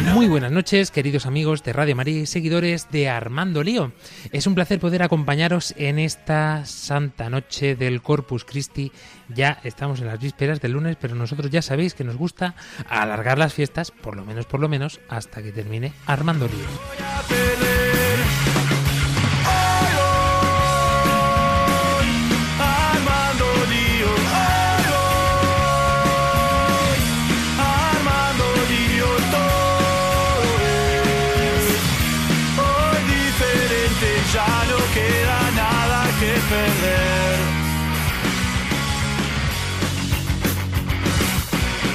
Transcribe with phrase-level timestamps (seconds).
[0.00, 3.92] Muy buenas noches, queridos amigos de Radio María y seguidores de Armando Lío.
[4.32, 8.90] Es un placer poder acompañaros en esta santa noche del Corpus Christi.
[9.28, 12.54] Ya estamos en las vísperas del lunes, pero nosotros ya sabéis que nos gusta
[12.88, 17.71] alargar las fiestas, por lo menos, por lo menos, hasta que termine Armando Lío.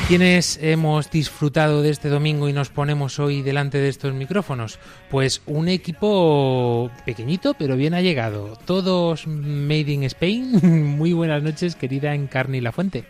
[0.07, 4.79] ¿Quiénes hemos disfrutado de este domingo y nos ponemos hoy delante de estos micrófonos?
[5.11, 8.57] Pues un equipo pequeñito pero bien allegado.
[8.63, 10.61] Todos made in Spain.
[10.97, 13.03] Muy buenas noches, querida Encarni La Fuente.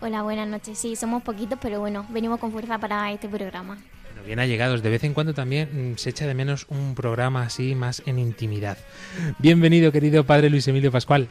[0.00, 0.76] Hola, buenas noches.
[0.76, 3.78] Sí, somos poquitos, pero bueno, venimos con fuerza para este programa.
[4.26, 4.82] Bien allegados.
[4.82, 8.18] De vez en cuando también mm, se echa de menos un programa así más en
[8.18, 8.78] intimidad.
[9.38, 11.28] Bienvenido, querido padre Luis Emilio Pascual.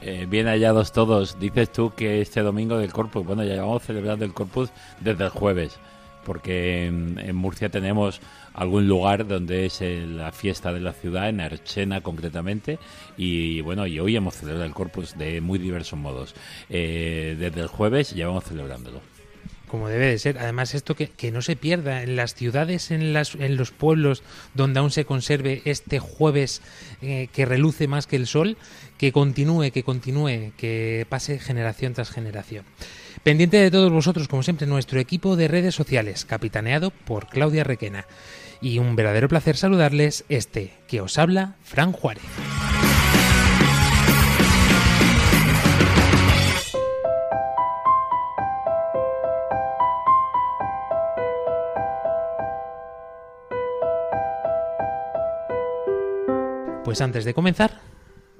[0.00, 1.40] Eh, bien hallados todos.
[1.40, 5.30] Dices tú que este domingo del Corpus, bueno, ya llevamos celebrando el Corpus desde el
[5.30, 5.76] jueves,
[6.24, 8.20] porque en, Murcia tenemos
[8.54, 12.78] algún lugar donde es la fiesta de la ciudad, en Archena concretamente,
[13.16, 16.34] y bueno, y hoy hemos celebrado el Corpus de muy diversos modos.
[16.68, 19.15] Eh, desde el jueves llevamos celebrándolo.
[19.68, 20.38] Como debe de ser.
[20.38, 24.22] Además, esto que, que no se pierda en las ciudades, en, las, en los pueblos
[24.54, 26.62] donde aún se conserve este jueves
[27.02, 28.56] eh, que reluce más que el sol,
[28.98, 32.64] que continúe, que continúe, que pase generación tras generación.
[33.22, 38.06] Pendiente de todos vosotros, como siempre, nuestro equipo de redes sociales, capitaneado por Claudia Requena.
[38.60, 42.22] Y un verdadero placer saludarles este, que os habla, Fran Juárez.
[56.86, 57.80] Pues antes de comenzar,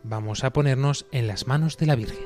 [0.04, 2.24] vamos a ponernos en las manos de la Virgen.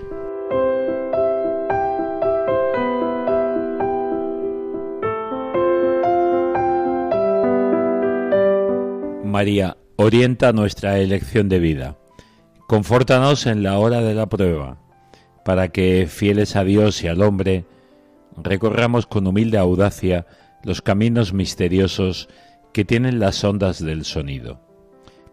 [9.25, 11.97] María, orienta nuestra elección de vida.
[12.69, 14.79] Confórtanos en la hora de la prueba,
[15.43, 17.65] para que, fieles a Dios y al hombre,
[18.37, 20.27] recorramos con humilde audacia
[20.65, 22.29] los caminos misteriosos
[22.75, 24.70] que tienen las ondas del sonido,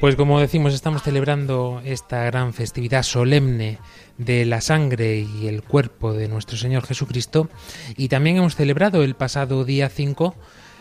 [0.00, 3.78] Pues como decimos, estamos celebrando esta gran festividad solemne
[4.18, 7.48] de la sangre y el cuerpo de nuestro Señor Jesucristo
[7.96, 10.34] y también hemos celebrado el pasado día 5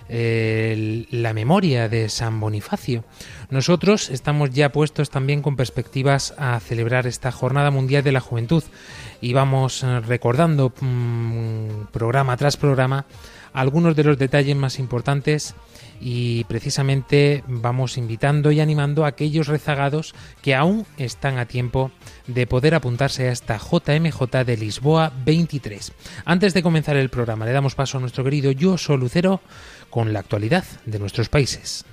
[0.10, 3.06] eh, la memoria de San Bonifacio.
[3.50, 8.64] Nosotros estamos ya puestos también con perspectivas a celebrar esta Jornada Mundial de la Juventud
[9.22, 13.06] y vamos eh, recordando mm, programa tras programa
[13.54, 15.56] algunos de los detalles más importantes
[16.02, 21.92] y precisamente vamos invitando y animando a aquellos rezagados que aún están a tiempo
[22.28, 25.94] de poder apuntarse a esta JMJ de Lisboa 23.
[26.26, 29.42] Antes de comenzar el programa, le damos paso a nuestro querido Yo Lucero
[29.90, 31.86] con la actualidad de nuestros países.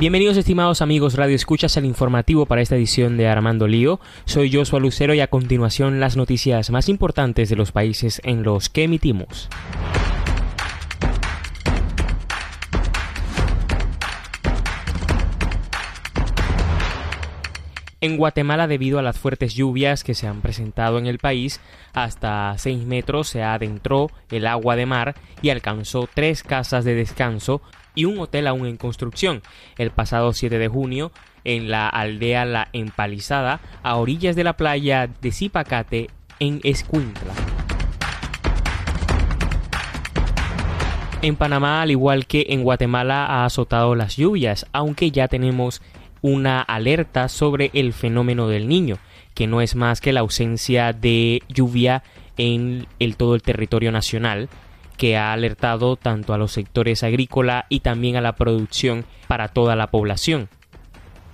[0.00, 3.98] Bienvenidos estimados amigos Radio Escuchas al informativo para esta edición de Armando Lío.
[4.26, 8.68] Soy Joshua Lucero y a continuación las noticias más importantes de los países en los
[8.68, 9.48] que emitimos.
[18.00, 21.60] En Guatemala, debido a las fuertes lluvias que se han presentado en el país,
[21.92, 27.60] hasta 6 metros se adentró el agua de mar y alcanzó tres casas de descanso
[27.98, 29.42] y un hotel aún en construcción.
[29.76, 31.10] El pasado 7 de junio,
[31.42, 36.08] en la aldea La Empalizada, a orillas de la playa de Zipacate,
[36.38, 37.32] en Escuintla.
[41.22, 45.82] En Panamá, al igual que en Guatemala, ha azotado las lluvias, aunque ya tenemos
[46.22, 48.98] una alerta sobre el fenómeno del niño,
[49.34, 52.04] que no es más que la ausencia de lluvia
[52.36, 54.48] en el, todo el territorio nacional,
[54.98, 59.76] que ha alertado tanto a los sectores agrícola y también a la producción para toda
[59.76, 60.50] la población.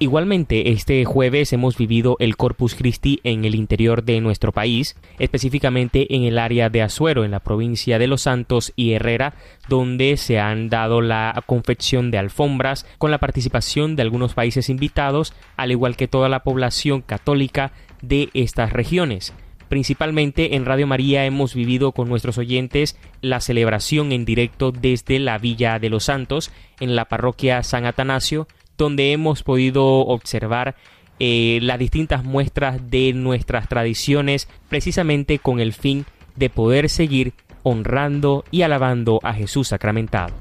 [0.01, 6.17] Igualmente, este jueves hemos vivido el Corpus Christi en el interior de nuestro país, específicamente
[6.17, 9.35] en el área de Azuero, en la provincia de Los Santos y Herrera,
[9.69, 15.33] donde se han dado la confección de alfombras con la participación de algunos países invitados,
[15.57, 17.71] al igual que toda la población católica
[18.03, 19.33] de estas regiones.
[19.69, 25.39] Principalmente en Radio María hemos vivido con nuestros oyentes la celebración en directo desde la
[25.39, 26.51] Villa de los Santos,
[26.81, 28.47] en la parroquia San Atanasio,
[28.77, 30.77] donde hemos podido observar
[31.21, 36.07] eh, las distintas muestras de nuestras tradiciones precisamente con el fin
[36.37, 37.33] de poder seguir
[37.63, 40.35] honrando y alabando a Jesús sacramentado.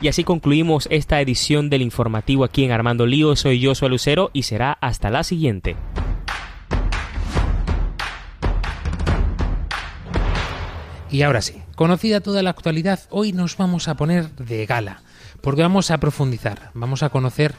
[0.00, 3.36] Y así concluimos esta edición del informativo aquí en Armando Lío.
[3.36, 5.76] Soy yo, Lucero, y será hasta la siguiente.
[11.12, 15.02] Y ahora sí, conocida toda la actualidad, hoy nos vamos a poner de gala
[15.42, 17.54] porque vamos a profundizar, vamos a conocer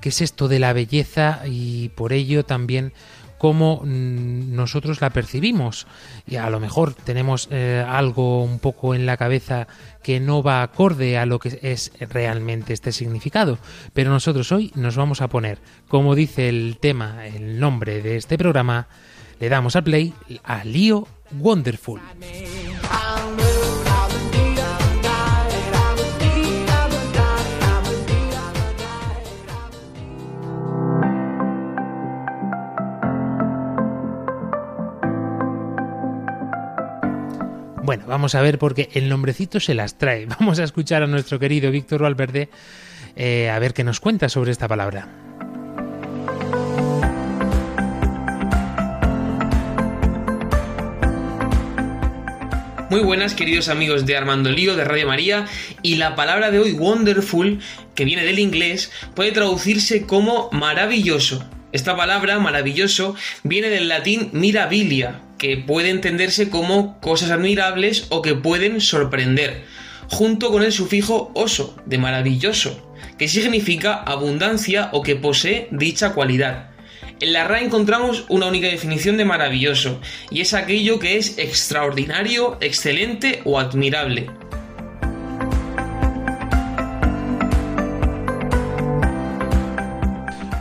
[0.00, 2.92] qué es esto de la belleza y por ello también
[3.38, 5.86] cómo mm, nosotros la percibimos.
[6.26, 9.68] Y a lo mejor tenemos eh, algo un poco en la cabeza
[10.02, 13.58] que no va acorde a lo que es realmente este significado.
[13.92, 18.38] Pero nosotros hoy nos vamos a poner, como dice el tema, el nombre de este
[18.38, 18.88] programa,
[19.38, 21.06] le damos al play a Lío
[21.38, 22.00] Wonderful.
[37.86, 40.26] Bueno, vamos a ver porque el nombrecito se las trae.
[40.40, 42.48] Vamos a escuchar a nuestro querido Víctor Valverde
[43.14, 45.25] eh, a ver qué nos cuenta sobre esta palabra.
[52.88, 55.46] Muy buenas queridos amigos de Armando Lío de Radio María
[55.82, 57.58] y la palabra de hoy wonderful,
[57.96, 61.44] que viene del inglés, puede traducirse como maravilloso.
[61.72, 68.36] Esta palabra, maravilloso, viene del latín mirabilia, que puede entenderse como cosas admirables o que
[68.36, 69.64] pueden sorprender,
[70.08, 76.75] junto con el sufijo oso, de maravilloso, que significa abundancia o que posee dicha cualidad.
[77.18, 82.58] En la RAE encontramos una única definición de maravilloso, y es aquello que es extraordinario,
[82.60, 84.26] excelente o admirable.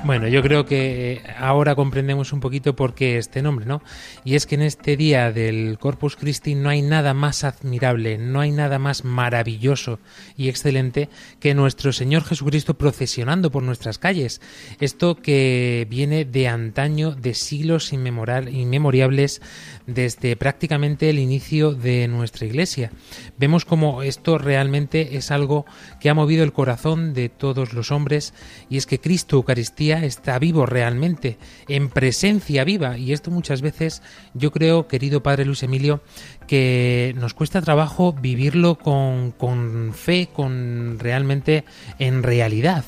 [0.06, 3.82] Bueno, yo creo que ahora comprendemos un poquito por qué este nombre, ¿no?
[4.24, 8.40] Y es que en este día del Corpus Christi no hay nada más admirable, no
[8.40, 9.98] hay nada más maravilloso
[10.38, 11.10] y excelente
[11.40, 14.42] que nuestro Señor Jesucristo procesionando por nuestras calles.
[14.80, 19.42] Esto que viene de antaño, de siglos inmemoriales,
[19.88, 22.92] desde prácticamente el inicio de nuestra Iglesia.
[23.40, 25.66] Vemos como esto realmente es algo
[26.00, 28.36] que ha movido el corazón de todos los hombres
[28.70, 31.38] y es que Cristo Eucaristía está vivo realmente,
[31.68, 32.98] en presencia viva.
[32.98, 34.02] Y esto muchas veces
[34.34, 36.02] yo creo, querido Padre Luis Emilio,
[36.48, 41.64] que nos cuesta trabajo vivirlo con, con fe, con realmente
[42.00, 42.84] en realidad.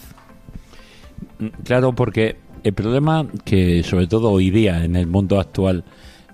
[1.64, 5.86] Claro, porque el problema que sobre todo hoy día en el mundo actual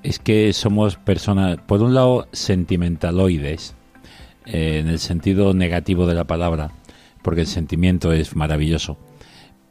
[0.02, 3.76] es que somos personas, por un lado, sentimentaloides,
[4.46, 6.72] eh, en el sentido negativo de la palabra,
[7.22, 8.98] porque el sentimiento es maravilloso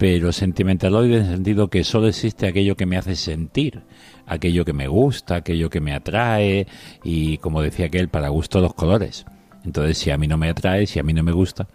[0.03, 3.83] pero sentimentaloide en el sentido que solo existe aquello que me hace sentir,
[4.27, 6.67] aquello que me gusta, aquello que me atrae
[7.05, 9.25] y como decía aquel, para gusto los colores.
[9.65, 11.69] Entonces, si a mí no me atrae, si a mí no me gusta.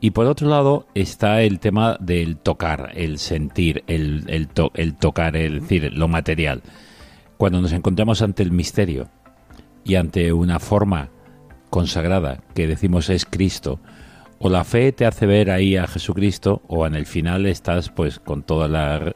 [0.00, 5.36] Y por otro lado está el tema del tocar, el sentir, el, el, el tocar,
[5.36, 6.62] es decir, lo material.
[7.36, 9.10] Cuando nos encontramos ante el misterio
[9.84, 11.10] y ante una forma
[11.68, 13.80] consagrada que decimos es Cristo,
[14.38, 18.18] o la fe te hace ver ahí a Jesucristo o en el final estás pues
[18.18, 18.70] con todos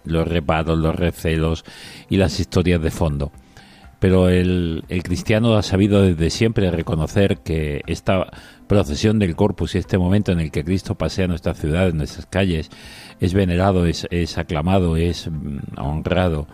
[0.04, 1.64] los reparos, los recelos
[2.08, 3.32] y las historias de fondo.
[3.98, 8.30] pero el, cristiano ha sabido desde siempre reconocer que esta
[8.66, 12.24] procesión del Corpus y este momento en el que Cristo pasea nuestra ciudad, en nuestras
[12.24, 12.70] calles,
[13.18, 16.46] es venerado, es, es aclamado, es mm, honrado,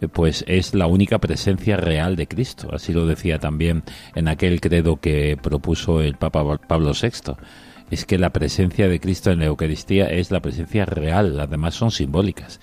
[0.00, 2.68] eh, pues es la única presencia real de Cristo.
[2.72, 3.82] Así lo decía también
[4.14, 7.34] en aquel credo que propuso el Papa Pablo VI.
[7.90, 11.74] Es que la presencia de Cristo en la Eucaristía es la presencia real, las demás
[11.74, 12.60] son simbólicas.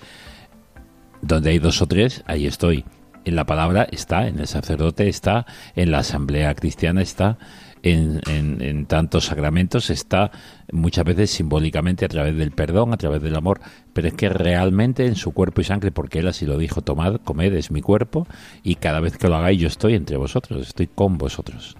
[1.20, 2.84] Donde hay dos o tres, ahí estoy.
[3.24, 7.38] En la palabra está, en el sacerdote está, en la asamblea cristiana está,
[7.82, 10.30] en, en, tantos sacramentos está
[10.70, 13.60] muchas veces simbólicamente a través del perdón, a través del amor,
[13.92, 17.16] pero es que realmente en su cuerpo y sangre, porque él así lo dijo, tomad,
[17.16, 18.26] comed, es mi cuerpo,
[18.62, 21.76] y cada vez que lo hagáis yo estoy entre vosotros, estoy con vosotros.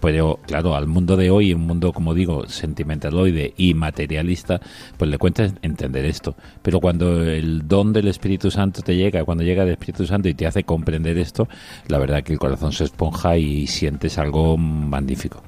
[0.00, 4.60] Pero claro, al mundo de hoy, un mundo, como digo, sentimentaloide y materialista,
[4.96, 6.34] pues le cuesta entender esto.
[6.62, 10.34] Pero cuando el don del Espíritu Santo te llega, cuando llega el Espíritu Santo y
[10.34, 11.48] te hace comprender esto,
[11.88, 15.42] la verdad que el corazón se esponja y sientes algo magnífico.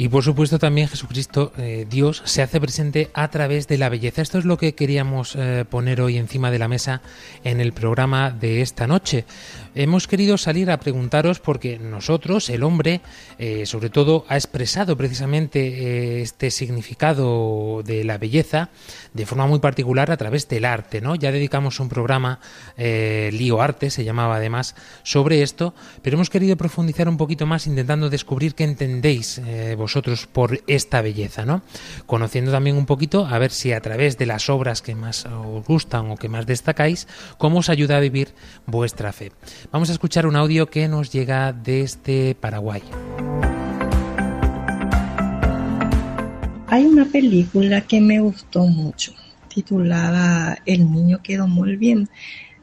[0.00, 4.22] Y por supuesto también Jesucristo, eh, Dios, se hace presente a través de la belleza.
[4.22, 7.02] Esto es lo que queríamos eh, poner hoy encima de la mesa
[7.44, 9.26] en el programa de esta noche.
[9.74, 13.02] Hemos querido salir a preguntaros porque nosotros, el hombre,
[13.38, 18.70] eh, sobre todo, ha expresado precisamente este significado de la belleza
[19.12, 21.02] de forma muy particular a través del arte.
[21.02, 21.14] ¿no?
[21.14, 22.40] Ya dedicamos un programa,
[22.78, 28.08] Lío Arte, se llamaba además, sobre esto, pero hemos querido profundizar un poquito más intentando
[28.08, 29.42] descubrir qué entendéis
[29.76, 29.89] vosotros
[30.32, 31.62] por esta belleza, ¿no?
[32.06, 35.64] Conociendo también un poquito a ver si a través de las obras que más os
[35.64, 37.06] gustan o que más destacáis,
[37.38, 38.34] cómo os ayuda a vivir
[38.66, 39.32] vuestra fe.
[39.70, 42.82] Vamos a escuchar un audio que nos llega desde Paraguay.
[46.68, 49.12] Hay una película que me gustó mucho,
[49.48, 52.08] titulada El niño quedó muy bien.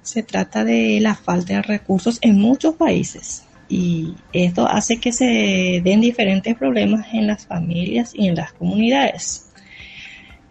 [0.02, 5.82] Se trata de la falta de recursos en muchos países y esto hace que se
[5.84, 9.50] den diferentes problemas en las familias y en las comunidades.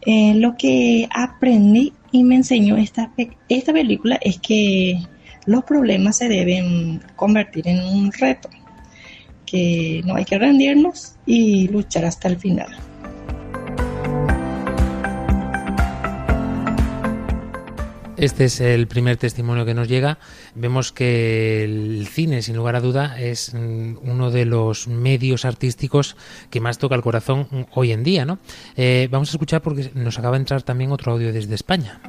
[0.02, 3.11] Eh, lo que aprendí y me enseñó esta,
[3.49, 5.00] esta película es que
[5.46, 8.49] los problemas se deben convertir en un reto,
[9.44, 12.68] que no hay que rendirnos y luchar hasta el final.
[18.16, 20.16] Este es el primer testimonio que nos llega.
[20.54, 26.16] Vemos que el cine, sin lugar a duda, es mm, uno de los medios artísticos
[26.49, 28.25] que más toca el corazón hoy en día.
[28.25, 28.38] ¿no?
[28.75, 32.00] Eh, vamos a escuchar porque nos acaba de entrar también otro audio desde España.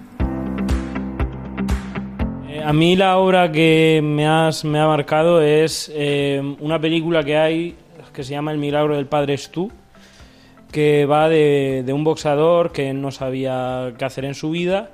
[2.47, 4.23] Eh, a mí la obra que me,
[4.69, 7.75] me ha marcado es eh, una película que hay
[8.13, 9.69] que se llama El milagro del Padre es tú,
[10.71, 14.91] que va de, de un boxeador que no sabía qué hacer en su vida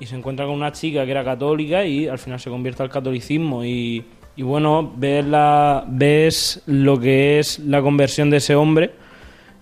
[0.00, 2.88] y se encuentra con una chica que era católica y al final se convierte al
[2.88, 4.04] catolicismo y,
[4.38, 8.92] bueno, ves, la, ves lo que es la conversión de ese hombre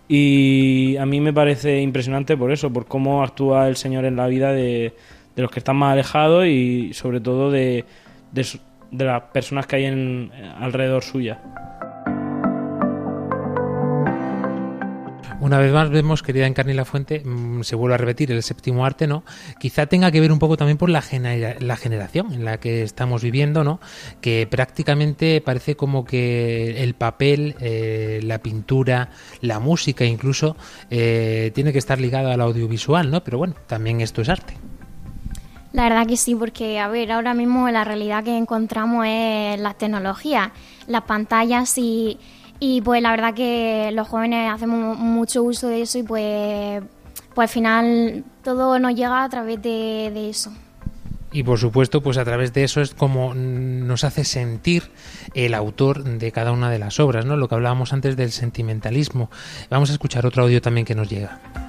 [0.06, 4.28] y a mí me parece impresionante por eso, por cómo actúa el Señor en la
[4.28, 4.94] vida de,
[5.34, 7.84] de los que están más alejados y sobre todo de,
[8.32, 11.40] de, las personas que hay en, alrededor suya.
[15.48, 18.84] Una vez más vemos, querida Encarni la Fuente, mm, se vuelve a repetir el séptimo
[18.84, 19.24] arte, ¿no?
[19.58, 21.02] Quizá tenga que ver un poco también por la,
[21.58, 23.80] la generación en la que estamos viviendo, ¿no?
[24.20, 29.08] Que prácticamente parece como que el papel, eh, la pintura,
[29.40, 30.54] la música incluso,
[30.90, 33.24] eh, tiene que estar ligado al audiovisual, ¿no?
[33.24, 34.52] Pero bueno, también esto es arte.
[35.72, 39.72] La verdad que sí, porque a ver, ahora mismo la realidad que encontramos es la
[39.72, 40.52] tecnología,
[40.86, 42.18] las pantallas y
[42.60, 46.82] y pues la verdad que los jóvenes hacemos mucho uso de eso y pues,
[47.34, 50.52] pues al final todo nos llega a través de, eso.
[51.30, 54.90] Y por supuesto, pues a través de eso es como nos hace sentir
[55.34, 57.36] el autor de cada una de las obras, ¿no?
[57.36, 59.30] Lo que hablábamos antes del sentimentalismo.
[59.70, 61.67] Vamos a escuchar otro audio también que nos llega.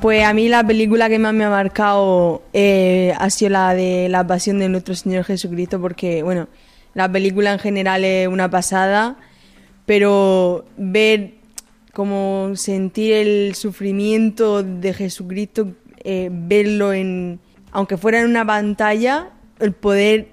[0.00, 4.08] Pues a mí la película que más me ha marcado eh, ha sido la de
[4.08, 6.48] la pasión de nuestro Señor Jesucristo, porque, bueno,
[6.94, 9.18] la película en general es una pasada,
[9.84, 11.34] pero ver
[11.92, 17.38] como sentir el sufrimiento de Jesucristo, eh, verlo en,
[17.70, 19.28] aunque fuera en una pantalla,
[19.58, 20.28] el poder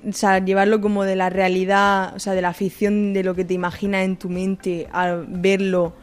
[0.46, 4.06] llevarlo como de la realidad, o sea, de la ficción, de lo que te imaginas
[4.06, 5.94] en tu mente, al verlo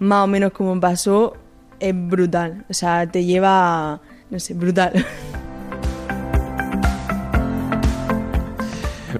[0.00, 1.34] más o menos como pasó,
[1.80, 2.64] es brutal.
[2.68, 5.04] O sea, te lleva, no sé, brutal.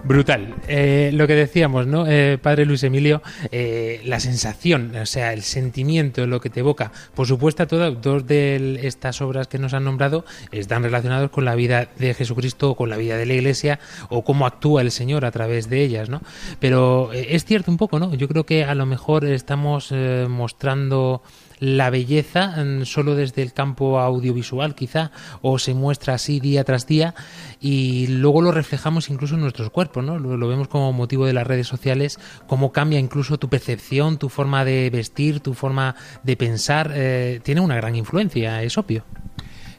[0.04, 0.54] Brutal.
[0.68, 2.06] Eh, lo que decíamos, ¿no?
[2.06, 6.92] Eh, padre Luis Emilio, eh, la sensación, o sea, el sentimiento, lo que te evoca.
[7.14, 11.54] Por supuesto, todas dos de estas obras que nos han nombrado están relacionados con la
[11.54, 15.30] vida de Jesucristo con la vida de la Iglesia o cómo actúa el Señor a
[15.30, 16.20] través de ellas, ¿no?
[16.60, 18.14] Pero es cierto un poco, ¿no?
[18.14, 19.92] Yo creo que a lo mejor estamos
[20.28, 21.22] mostrando
[21.58, 25.10] la belleza mm, solo desde el campo audiovisual quizá
[25.42, 27.14] o se muestra así día tras día
[27.60, 31.46] y luego lo reflejamos incluso en nuestros cuerpos no lo, vemos como motivo de las
[31.46, 36.92] redes sociales cómo cambia incluso tu percepción tu forma de vestir tu forma de pensar
[36.94, 39.04] eh, tiene una gran influencia es obvio.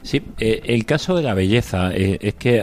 [0.02, 2.62] Sí, eh, el caso de la belleza eh, es que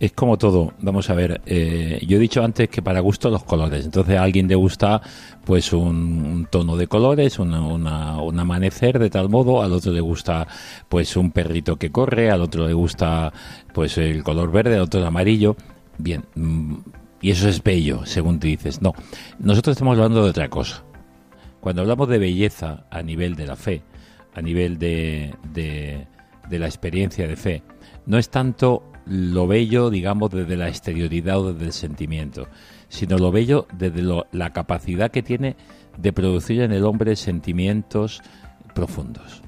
[0.00, 0.72] es como todo.
[0.80, 3.84] Vamos a ver, eh, yo he dicho antes que para gusto los colores.
[3.84, 5.02] Entonces a alguien le gusta
[5.44, 10.48] pues un, tono de colores, un amanecer de tal modo, al otro le gusta
[10.88, 13.30] pues un perrito que corre, al otro le gusta
[13.74, 15.54] pues el color verde, al otro el amarillo.
[15.98, 16.76] Bien, mm,
[17.20, 18.80] y eso es bello, según tú dices.
[18.80, 18.94] No,
[19.38, 20.82] nosotros estamos hablando de otra cosa.
[21.60, 23.82] Cuando hablamos de belleza a nivel de la fe,
[24.34, 27.62] a nivel de, de la experiencia de fe,
[28.06, 32.46] no es tanto lo bello, digamos, desde la exterioridad o desde el sentimiento,
[32.88, 35.56] sino lo bello desde lo- la capacidad que tiene
[35.98, 38.22] de producir en el hombre sentimientos
[38.72, 39.42] profundos.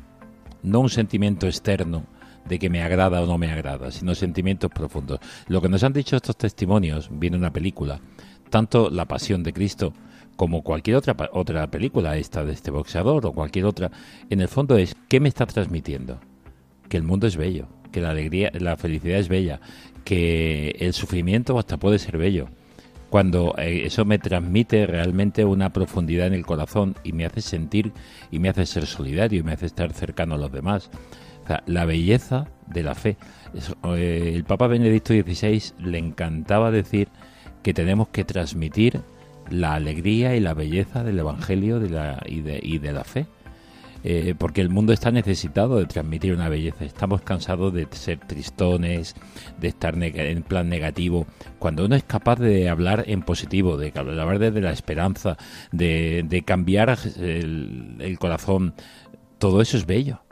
[0.65, 2.05] No un sentimiento externo
[2.45, 5.21] de que me agrada o no me agrada, sino sentimientos profundos.
[5.47, 8.01] Lo que nos han dicho estos testimonios, viene una película,
[8.51, 9.93] tanto La Pasión de Cristo
[10.35, 13.93] como cualquier otra, otra película, esta de este boxeador o cualquier otra,
[14.29, 16.19] en el fondo es ¿qué me está transmitiendo?
[16.89, 19.61] Que el mundo es bello, que la alegría, la felicidad es bella,
[20.05, 22.49] que el sufrimiento hasta puede ser bello.
[23.11, 27.93] Cuando eh, eso me transmite realmente una profundidad en el corazón y me hace sentir
[28.31, 30.91] y me hace ser solidario y me hace estar cercano a los demás.
[31.67, 33.19] La belleza de la fe.
[33.97, 37.09] Eh, el Papa Benedicto XVI le encantaba decir
[37.63, 39.03] que tenemos que transmitir
[39.51, 43.27] la alegría y la belleza del Evangelio de la, y, de, y de la fe.
[44.05, 46.85] Eh, porque el mundo está necesitado de transmitir una belleza.
[46.85, 49.15] Estamos cansados de ser tristones,
[49.61, 51.27] de estar en plan negativo.
[51.59, 55.37] Cuando uno es capaz de hablar en positivo, de hablar desde la esperanza,
[55.71, 58.75] de, cambiar el corazón,
[59.39, 60.23] todo eso es bello.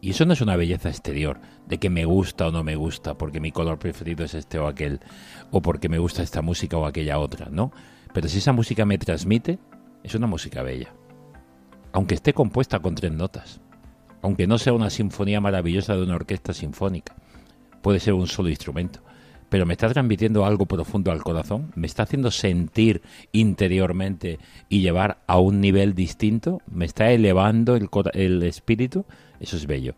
[0.00, 3.18] Y eso no es una belleza exterior, de que me gusta o no me gusta,
[3.18, 5.00] porque mi color preferido es este o aquel,
[5.50, 7.72] o porque me gusta esta música o aquella otra, ¿no?
[8.12, 9.58] Pero si esa música me transmite,
[10.04, 10.92] es una música bella.
[11.96, 13.58] Aunque esté compuesta con tres notas,
[14.20, 17.14] aunque no sea una sinfonía maravillosa de una orquesta sinfónica,
[17.80, 19.00] puede ser un solo instrumento,
[19.48, 23.00] pero me está transmitiendo algo profundo al corazón, me está haciendo sentir
[23.32, 29.06] interiormente y llevar a un nivel distinto, me está elevando el, el espíritu,
[29.40, 29.94] eso es bello.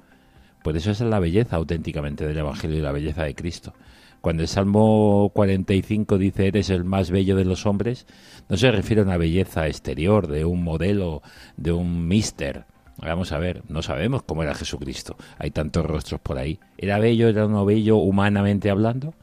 [0.62, 3.74] Por eso esa es la belleza auténticamente del Evangelio y la belleza de Cristo.
[4.20, 8.07] Cuando el Salmo 45 dice eres el más bello de los hombres,
[8.48, 11.22] no se refiere a una belleza exterior, de un modelo,
[11.57, 12.64] de un mister.
[13.00, 15.16] Vamos a ver, no sabemos cómo era Jesucristo.
[15.38, 16.59] Hay tantos rostros por ahí.
[16.76, 19.14] ¿Era bello, era uno bello humanamente hablando?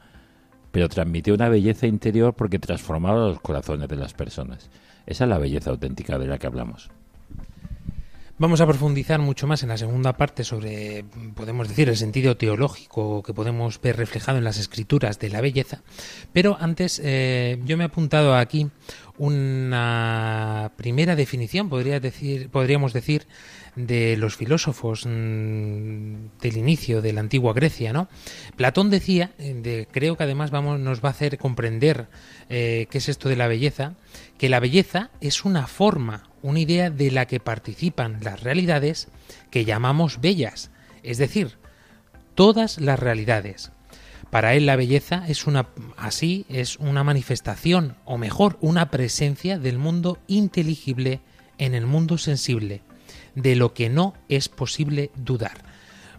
[0.72, 4.70] Pero transmitió una belleza interior porque transformaba los corazones de las personas.
[5.04, 6.90] Esa es la belleza auténtica de la que hablamos.
[8.38, 13.22] Vamos a profundizar mucho más en la segunda parte sobre, podemos decir, el sentido teológico
[13.22, 15.80] que podemos ver reflejado en las escrituras de la belleza.
[16.34, 18.68] Pero antes, eh, yo me he apuntado aquí
[19.16, 23.26] una primera definición, podría decir, podríamos decir,
[23.76, 28.08] de los filósofos mm, del inicio de la antigua Grecia, ¿no?
[28.56, 32.08] Platón decía, eh, creo que además vamos, nos va a hacer comprender
[32.48, 33.94] eh, qué es esto de la belleza,
[34.38, 39.08] que la belleza es una forma, una idea de la que participan las realidades
[39.50, 40.70] que llamamos bellas,
[41.02, 41.58] es decir,
[42.34, 43.70] todas las realidades.
[44.30, 49.78] Para él la belleza es una así es una manifestación o mejor, una presencia del
[49.78, 51.20] mundo inteligible
[51.58, 52.82] en el mundo sensible,
[53.36, 55.64] de lo que no es posible dudar.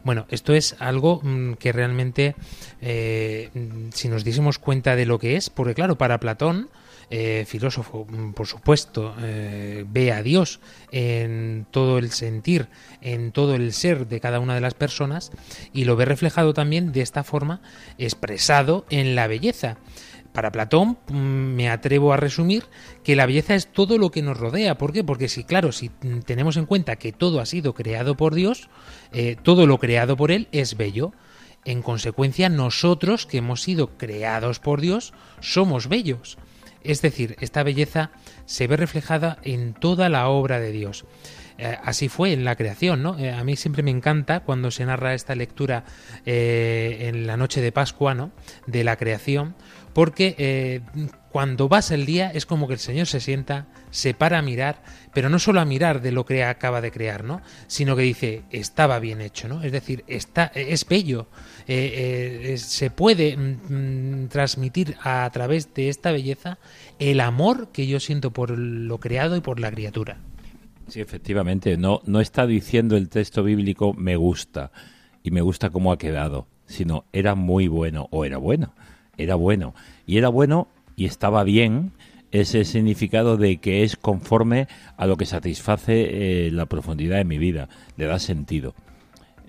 [0.03, 2.35] Bueno, esto es algo mm, que realmente,
[2.81, 3.49] eh,
[3.93, 6.69] si nos diésemos cuenta de lo que es, porque claro, para Platón,
[7.09, 10.59] eh, filósofo, mm, por supuesto, eh, ve a Dios
[10.91, 12.67] en todo el sentir,
[13.01, 15.31] en todo el ser de cada una de las personas
[15.73, 17.61] y lo ve reflejado también de esta forma,
[17.97, 19.77] expresado en la belleza.
[20.37, 22.65] Para Platón mm, me atrevo a resumir
[23.03, 24.77] que la belleza es todo lo que nos rodea.
[24.77, 25.03] ¿Por qué?
[25.03, 25.89] Porque si, claro, si
[26.27, 28.69] tenemos en cuenta que todo ha sido creado por Dios,
[29.13, 31.11] eh, todo lo creado por Él es bello.
[31.65, 36.37] En consecuencia, nosotros que hemos sido creados por Dios, somos bellos.
[36.83, 38.11] Es decir, esta belleza
[38.45, 41.05] se ve reflejada en toda la obra de Dios.
[41.57, 43.17] Eh, así fue en la creación, ¿no?
[43.17, 45.85] Eh, a mí siempre me encanta cuando se narra esta lectura
[46.25, 48.31] en la noche de Pascua, ¿no?
[48.67, 49.55] De la creación,
[49.97, 50.81] porque eh,
[51.31, 54.83] cuando vas el día es como que el Señor se sienta, se para a mirar,
[55.11, 57.41] pero no solo a mirar de lo que acaba de crear, ¿no?
[57.65, 59.63] Sino que dice, estaba bien hecho, ¿no?
[59.63, 61.29] Es decir, está, es bello.
[61.67, 66.59] Eh, eh, se puede mm, mm, transmitir a través de esta belleza
[66.99, 70.19] el amor que yo siento por lo creado y por la criatura.
[70.89, 71.75] Sí, efectivamente.
[71.75, 74.71] No, no está diciendo el texto bíblico me gusta
[75.23, 78.75] y me gusta cómo ha quedado, sino era muy bueno o era bueno.
[79.17, 79.73] Era bueno.
[80.05, 81.91] Y era bueno y estaba bien
[82.31, 87.37] ese significado de que es conforme a lo que satisface eh, la profundidad de mi
[87.37, 88.73] vida, le da sentido.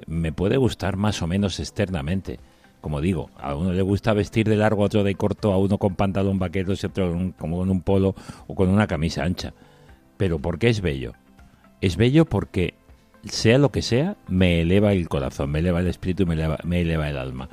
[0.06, 2.38] Me puede gustar más o menos externamente,
[2.80, 5.78] como digo, a uno le gusta vestir de largo, a otro de corto, a uno
[5.78, 8.14] con pantalón vaquero, y otro como con un polo
[8.46, 9.52] o con una camisa ancha.
[10.16, 11.14] Pero ¿por qué es bello?
[11.80, 12.74] Es bello porque,
[13.24, 17.08] sea lo que sea, me eleva el corazón, me eleva el espíritu me me eleva
[17.08, 17.48] el alma.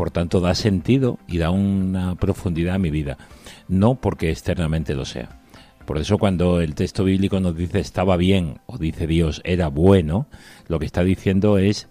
[0.00, 3.18] Por tanto, da sentido y da una profundidad a mi vida,
[3.68, 5.42] no porque externamente lo sea.
[5.84, 10.26] Por eso cuando el texto bíblico nos dice estaba bien o dice Dios era bueno,
[10.68, 11.86] lo que está diciendo es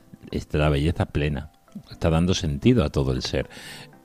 [0.53, 1.51] la belleza plena,
[1.91, 3.47] está dando sentido a todo el ser,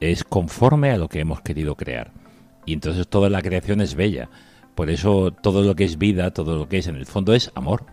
[0.00, 2.12] es conforme a lo que hemos querido crear.
[2.66, 4.28] Y entonces toda la creación es bella.
[4.74, 7.52] Por eso todo lo que es vida, todo lo que es en el fondo es
[7.54, 7.86] amor.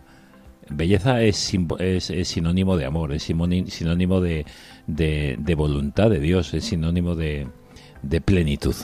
[0.70, 4.46] Belleza es, es, sinónimo de amor, es sinónimo de,
[4.86, 7.48] de, voluntad de Dios, es sinónimo de,
[8.02, 8.74] de plenitud.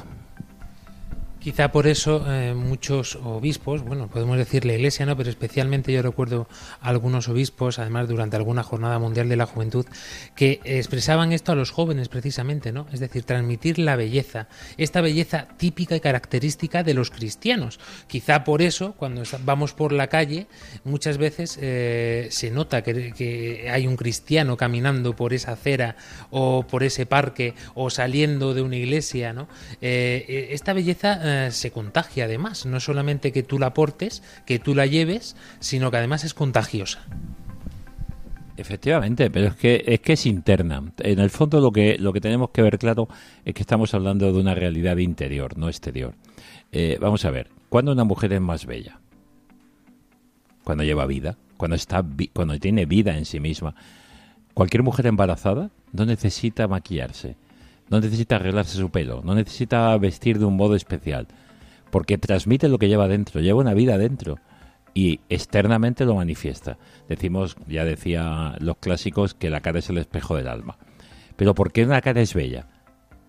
[1.41, 5.17] Quizá por eso eh, muchos obispos, bueno, podemos decir la Iglesia, ¿no?
[5.17, 6.49] Pero especialmente yo recuerdo
[6.81, 9.87] algunos obispos, además durante alguna jornada mundial de la juventud,
[10.35, 12.89] que expresaban esto a los jóvenes precisamente, ¿no?
[12.93, 14.49] Es decir, transmitir la belleza,
[14.79, 17.79] esta belleza típica y característica de los cristianos.
[18.09, 20.49] Quizá por eso, cuando vamos por la calle,
[20.83, 25.97] muchas veces eh, se nota que, hay un cristiano caminando por esa acera
[26.31, 29.49] o por ese parque o saliendo de una iglesia, ¿no?
[29.81, 32.67] Eh, esta belleza eh, se contagia además.
[32.67, 37.01] No solamente que tú la portes, que tú la lleves, sino que además es contagiosa.
[38.57, 40.83] Efectivamente, pero es que es que es interna.
[40.99, 43.09] En el fondo lo que lo que tenemos que ver claro
[43.45, 46.15] es que estamos hablando de una realidad interior, no exterior.
[46.73, 48.99] Eh, vamos a ver, ¿cuándo una mujer es más bella?
[50.65, 53.77] Cuando lleva vida, cuando está cuando tiene vida en sí misma.
[54.55, 57.37] Cualquier mujer embarazada no necesita maquillarse
[57.91, 61.27] no necesita arreglarse su pelo, no necesita vestir de un modo especial,
[61.91, 64.39] porque transmite lo que lleva dentro, lleva una vida dentro
[64.95, 66.79] y externamente lo manifiesta.
[67.09, 70.77] Decimos, ya decía los clásicos, que la cara es el espejo del alma.
[71.37, 72.67] Pero ¿por qué una cara es bella?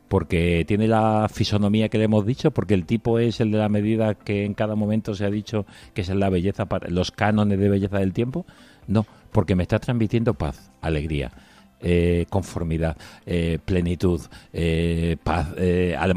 [0.07, 3.69] Porque tiene la fisonomía que le hemos dicho, porque el tipo es el de la
[3.69, 7.59] medida que en cada momento se ha dicho que es la belleza, para los cánones
[7.59, 8.47] de belleza del tiempo.
[8.87, 11.31] No, porque me está transmitiendo paz, alegría
[11.81, 14.21] eh, conformidad, eh, plenitud,
[14.53, 15.47] eh, paz,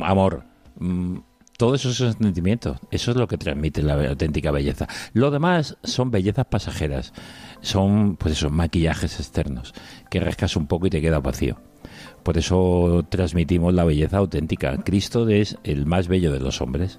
[0.02, 0.44] amor.
[0.78, 1.18] Mm,
[1.56, 4.88] todos esos sentimientos, eso es lo que transmite la auténtica belleza.
[5.12, 7.12] Lo demás son bellezas pasajeras,
[7.60, 9.72] son pues esos maquillajes externos
[10.10, 11.58] que rascas un poco y te queda vacío.
[12.22, 14.76] Por eso transmitimos la belleza auténtica.
[14.78, 16.98] Cristo es el más bello de los hombres.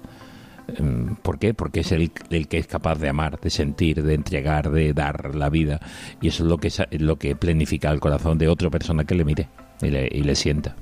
[0.68, 1.54] Em, ¿Por qué?
[1.54, 5.50] Porque es el, que es capaz de amar, de sentir, de entregar, de dar la
[5.50, 5.80] vida.
[6.20, 9.24] Y eso es lo que, lo que planifica el corazón de otra persona que le
[9.24, 9.48] mire
[9.82, 10.76] y le, sienta.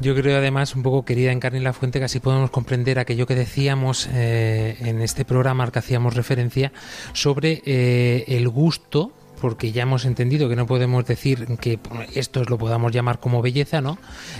[0.00, 3.34] Yo creo además, un poco querida en la fuente, que así podemos comprender aquello que
[3.34, 6.72] decíamos eh, en este programa al que hacíamos referencia
[7.12, 11.78] sobre eh, el gusto porque ya hemos entendido que no podemos decir que
[12.14, 13.98] esto lo podamos llamar como belleza, ¿no?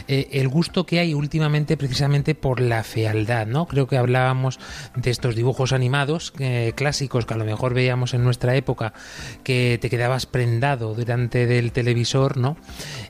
[0.08, 3.66] Eh, el gusto que hay últimamente precisamente por la fealdad, ¿no?
[3.66, 4.60] Creo que hablábamos
[4.94, 8.92] de estos dibujos animados eh, clásicos que a lo mejor veíamos en nuestra época,
[9.42, 12.56] que te quedabas prendado durante del televisor, ¿no?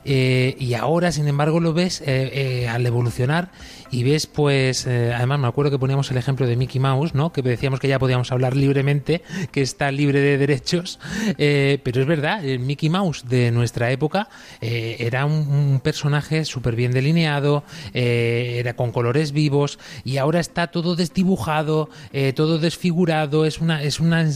[0.05, 3.51] Eh, y ahora, sin embargo, lo ves al evolucionar
[3.91, 7.31] y ves, pues, además me acuerdo que poníamos el ejemplo de Mickey Mouse, ¿no?
[7.31, 10.99] Que decíamos que ya podíamos hablar libremente, que está libre de derechos,
[11.37, 14.29] pero es verdad, el Mickey Mouse de nuestra época
[14.61, 20.67] eh, era un, personaje súper bien delineado, eh, era con colores vivos y ahora está
[20.67, 24.27] todo desdibujado, eh, todo desfigurado, es una, es una,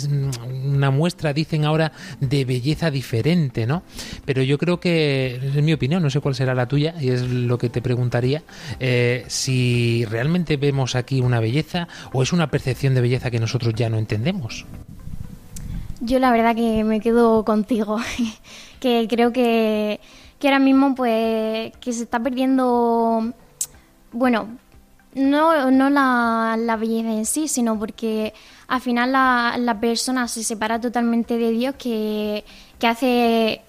[0.66, 3.84] una muestra, dicen ahora, de belleza diferente, ¿no?
[4.26, 7.22] Pero yo creo que, es mi opinión, no sé cuál será la tuya y es
[7.22, 8.44] lo que te preguntaría,
[9.28, 9.45] si
[10.08, 13.98] realmente vemos aquí una belleza o es una percepción de belleza que nosotros ya no
[13.98, 14.66] entendemos.
[16.02, 18.00] Yo la verdad que me quedo contigo,
[18.80, 20.00] que creo que,
[20.44, 23.34] ahora mismo pues que se está perdiendo,
[24.12, 24.48] bueno,
[25.16, 28.34] no, no la, la belleza en sí, sino porque
[28.68, 32.44] al final la, la persona se separa totalmente de Dios que,
[32.78, 33.62] que hace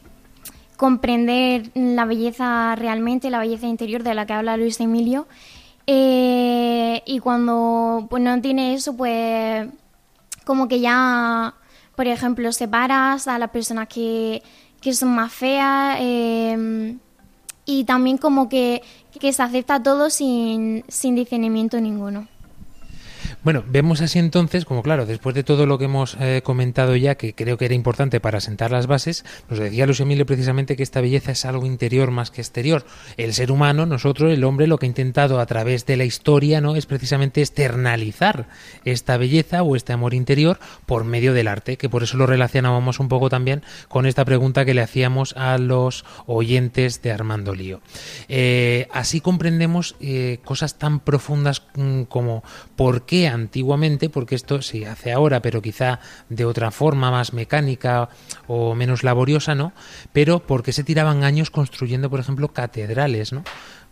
[0.76, 5.26] comprender la belleza realmente, la belleza interior de la que habla Luis Emilio.
[5.86, 9.68] Eh, y cuando pues, no tiene eso, pues
[10.44, 11.54] como que ya,
[11.94, 14.42] por ejemplo, separas a las personas que,
[14.80, 16.96] que son más feas eh,
[17.64, 18.82] y también como que,
[19.20, 22.28] que se acepta todo sin, sin discernimiento ninguno.
[23.46, 27.14] Bueno, vemos así entonces, como claro, después de todo lo que hemos eh, comentado ya,
[27.14, 30.82] que creo que era importante para sentar las bases, nos decía Luis Emilio precisamente que
[30.82, 32.84] esta belleza es algo interior más que exterior.
[33.16, 36.60] El ser humano, nosotros, el hombre, lo que ha intentado a través de la historia,
[36.60, 36.74] ¿no?
[36.74, 38.48] Es precisamente externalizar
[38.84, 42.98] esta belleza o este amor interior por medio del arte, que por eso lo relacionábamos
[42.98, 47.80] un poco también con esta pregunta que le hacíamos a los oyentes de Armando Lío.
[48.28, 52.42] Eh, así comprendemos eh, cosas tan profundas mm, como
[52.74, 58.08] por qué antiguamente, porque esto se hace ahora, pero quizá de otra forma, más mecánica
[58.48, 59.72] o menos laboriosa, ¿no?
[60.12, 63.44] Pero porque se tiraban años construyendo, por ejemplo, catedrales, ¿no?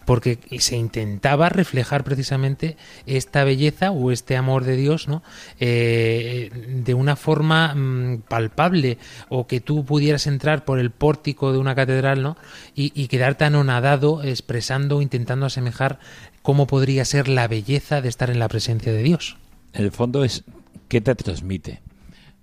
[0.04, 2.76] porque se intentaba reflejar precisamente
[3.06, 5.22] esta belleza o este amor de Dios ¿no?
[5.60, 6.50] Eh,
[6.84, 11.74] de una forma mm, palpable o que tú pudieras entrar por el pórtico de una
[11.74, 12.36] catedral ¿no?
[12.74, 15.98] y, y quedarte anonadado expresando, intentando asemejar
[16.44, 19.38] cómo podría ser la belleza de estar en la presencia de Dios.
[19.72, 20.44] El fondo es
[20.88, 21.80] qué te transmite.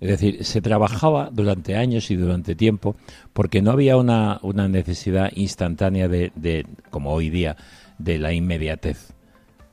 [0.00, 2.96] Es decir, se trabajaba durante años y durante tiempo
[3.32, 7.56] porque no había una, una necesidad instantánea de, de, como hoy día,
[7.98, 9.12] de la inmediatez.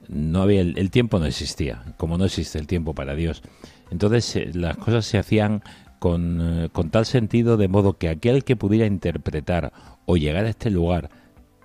[0.07, 3.41] No había el, el, tiempo no existía, como no existe el tiempo para Dios.
[3.89, 5.63] Entonces eh, las cosas se hacían
[5.97, 9.73] con, eh, con tal sentido de modo que aquel que pudiera interpretar
[10.05, 11.09] o llegar a este lugar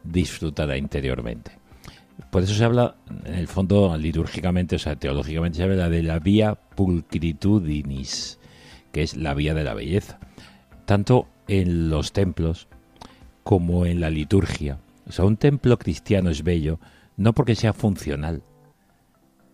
[0.03, 1.63] disfrutara interiormente.
[2.31, 6.19] Por eso se habla, en el fondo, litúrgicamente, o sea, teológicamente, se habla de la
[6.19, 8.39] vía pulcritudinis,
[8.93, 10.19] que es la vía de la belleza.
[10.85, 12.69] Tanto en los templos
[13.43, 14.79] como en la liturgia.
[15.07, 16.79] O sea, un templo cristiano es bello
[17.17, 18.43] no porque sea funcional,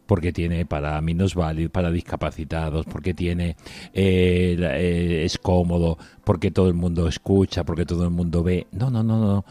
[0.07, 3.57] porque tiene para minusválidos, para discapacitados, porque tiene
[3.93, 8.67] eh, eh, es cómodo, porque todo el mundo escucha, porque todo el mundo ve.
[8.73, 9.45] No, no, no, no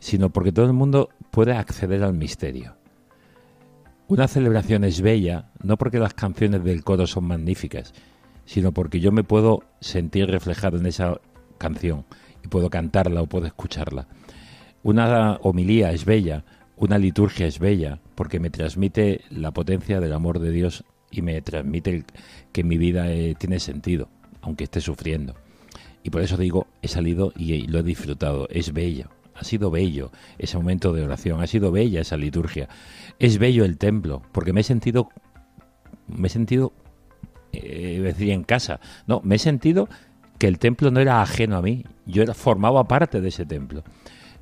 [0.00, 2.74] sino porque todo el mundo puede acceder al misterio.
[4.08, 7.94] Una celebración es bella no porque las canciones del coro son magníficas,
[8.44, 11.20] sino porque yo me puedo sentir reflejado en esa
[11.58, 12.04] canción
[12.42, 14.08] y puedo cantarla o puedo escucharla.
[14.82, 16.44] Una homilía es bella,
[16.76, 21.40] una liturgia es bella, porque me transmite la potencia del amor de Dios y me
[21.42, 22.04] transmite
[22.52, 24.08] que mi vida eh, tiene sentido,
[24.40, 25.34] aunque esté sufriendo.
[26.02, 29.10] Y por eso digo, he salido y lo he disfrutado, es bello
[29.40, 32.68] ha sido bello ese momento de oración, ha sido bella esa liturgia.
[33.18, 35.08] Es bello el templo, porque me he sentido,
[36.06, 36.72] me he sentido,
[37.52, 38.80] eh, decir, en casa.
[39.06, 39.88] No, me he sentido
[40.38, 43.82] que el templo no era ajeno a mí, yo era, formaba parte de ese templo.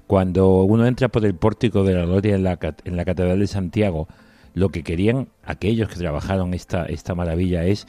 [0.08, 3.46] Cuando uno entra por el pórtico de la gloria en la, en la Catedral de
[3.46, 4.08] Santiago,
[4.54, 7.86] lo que querían aquellos que trabajaron esta, esta maravilla es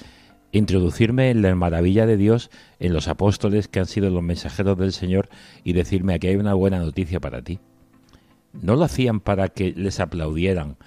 [0.52, 4.94] introducirme en la maravilla de Dios, en los apóstoles que han sido los mensajeros del
[4.94, 5.30] Señor
[5.64, 7.60] y decirme aquí hay una buena noticia para ti.
[8.54, 10.78] No lo hacían para que les aplaudieran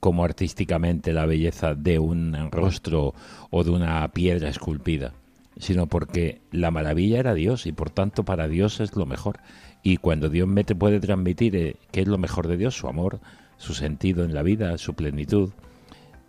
[0.00, 3.14] como artísticamente la belleza de un rostro
[3.50, 5.14] o de una piedra esculpida,
[5.56, 9.40] sino porque la maravilla era Dios y por tanto para Dios es lo mejor.
[9.82, 13.20] Y cuando Dios me puede transmitir eh, qué es lo mejor de Dios, su amor,
[13.56, 15.50] su sentido en la vida, su plenitud,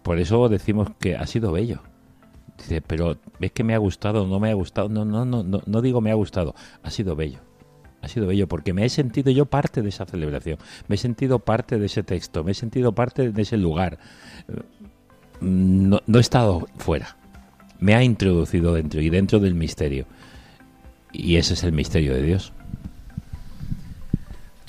[0.01, 1.81] por eso decimos que ha sido bello
[2.59, 4.27] Dice, pero ¿ves que me ha gustado?
[4.27, 4.89] ¿No me ha gustado?
[4.89, 6.53] No, no, no, no, no digo me ha gustado.
[6.83, 7.39] Ha sido bello.
[8.01, 10.57] Ha sido bello porque me he sentido yo parte de esa celebración.
[10.87, 12.43] Me he sentido parte de ese texto.
[12.43, 13.97] Me he sentido parte de ese lugar.
[15.41, 17.17] No, no he estado fuera.
[17.79, 20.05] Me ha introducido dentro y dentro del misterio.
[21.11, 22.53] Y ese es el misterio de Dios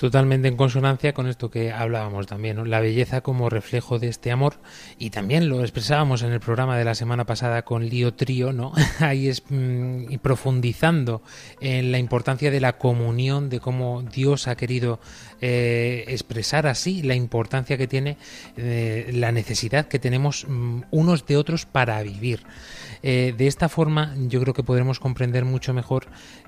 [0.01, 4.55] totalmente en consonancia con esto que hablábamos también, la belleza como reflejo de este amor
[4.99, 8.73] y también lo expresábamos en el programa de la semana pasada con Lío Trío, ¿no?
[9.01, 11.21] Ahí es mm, profundizando
[11.61, 15.01] en la importancia de la comunión, de cómo Dios ha querido
[15.43, 18.17] eh, expresar así la importancia que tiene
[18.57, 22.41] eh, la necesidad que tenemos mm, unos de otros para vivir.
[23.03, 26.07] Eh, de esta forma yo creo que podremos comprender mucho mejor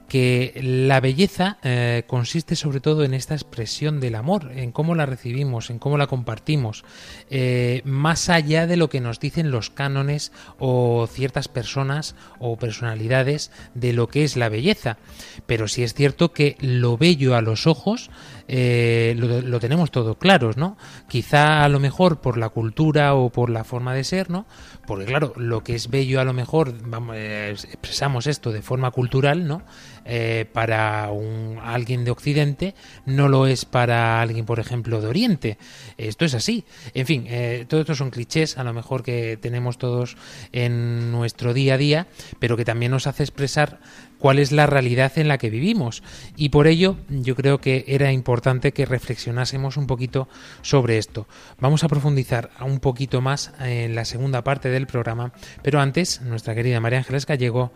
[0.09, 5.07] que la belleza eh, consiste sobre todo en esta expresión del amor, en cómo la
[5.07, 6.85] recibimos, en cómo la compartimos,
[7.31, 13.51] eh, más allá de lo que nos dicen los cánones o ciertas personas o personalidades
[13.75, 14.99] de lo que es la belleza.
[15.47, 18.11] Pero sí es cierto que lo bello a los ojos
[18.49, 20.77] eh, lo, tenemos todo claros, ¿no?
[21.09, 24.47] Quizá a lo mejor por la cultura o por la forma de ser, ¿no?
[24.87, 26.75] Porque claro, lo que es bello a lo mejor,
[27.15, 29.63] eh, expresamos esto de forma cultural, ¿no?
[30.05, 32.75] Eh, para un, alguien de Occidente
[33.07, 35.59] no lo es para alguien, por ejemplo, de Oriente.
[35.97, 36.65] Esto es así.
[36.95, 40.17] En fin, eh, todo esto son clichés, a lo mejor que tenemos todos
[40.51, 42.07] en nuestro día a día,
[42.41, 43.81] pero que también nos hace expresar
[44.23, 46.05] cuál es la realidad en la que vivimos.
[46.37, 50.29] Y por ello yo creo que era importante que reflexionásemos un poquito
[50.63, 51.27] sobre esto.
[51.59, 55.33] Vamos a profundizar un poquito más en la segunda parte del programa,
[55.63, 57.73] pero antes nuestra querida María Ángeles Gallego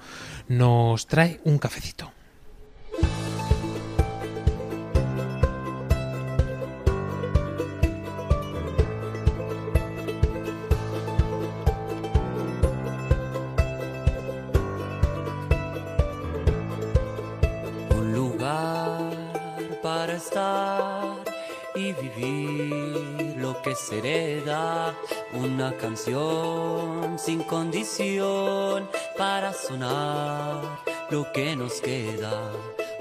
[0.47, 2.13] nos trae un cafecito.
[21.75, 24.95] Y vivir lo que se hereda.
[25.33, 30.63] Una canción sin condición para sonar
[31.11, 32.51] lo que nos queda.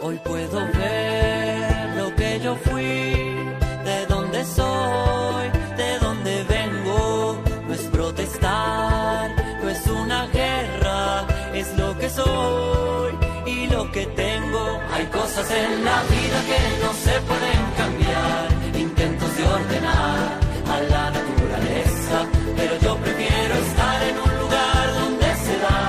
[0.01, 7.41] Hoy puedo ver lo que yo fui, de dónde soy, de dónde vengo.
[7.67, 9.31] No es protestar,
[9.63, 13.34] no es una guerra, es lo que soy
[13.67, 14.79] lo que tengo.
[14.93, 18.47] Hay cosas en la vida que no se pueden cambiar,
[18.77, 20.39] intentos de ordenar
[20.73, 22.17] a la naturaleza,
[22.57, 25.79] pero yo prefiero estar en un lugar donde se da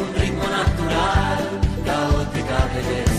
[0.00, 1.38] un ritmo natural,
[1.84, 3.17] caótica belleza.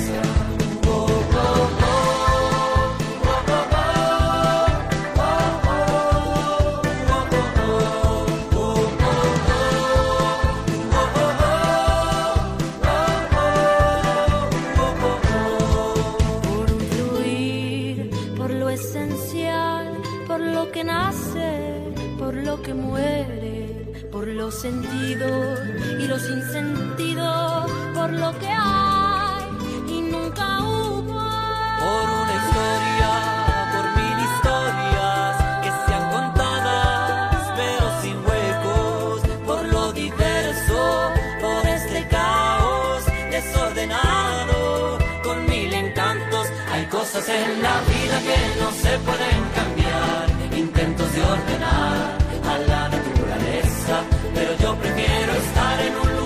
[47.11, 54.03] Cosas en la vida que no se pueden cambiar, intentos de ordenar a la naturaleza,
[54.35, 56.18] pero yo prefiero estar en un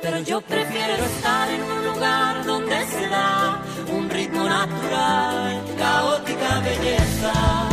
[0.00, 7.72] Pero yo prefiero estar en un lugar donde se da un ritmo natural, caótica belleza.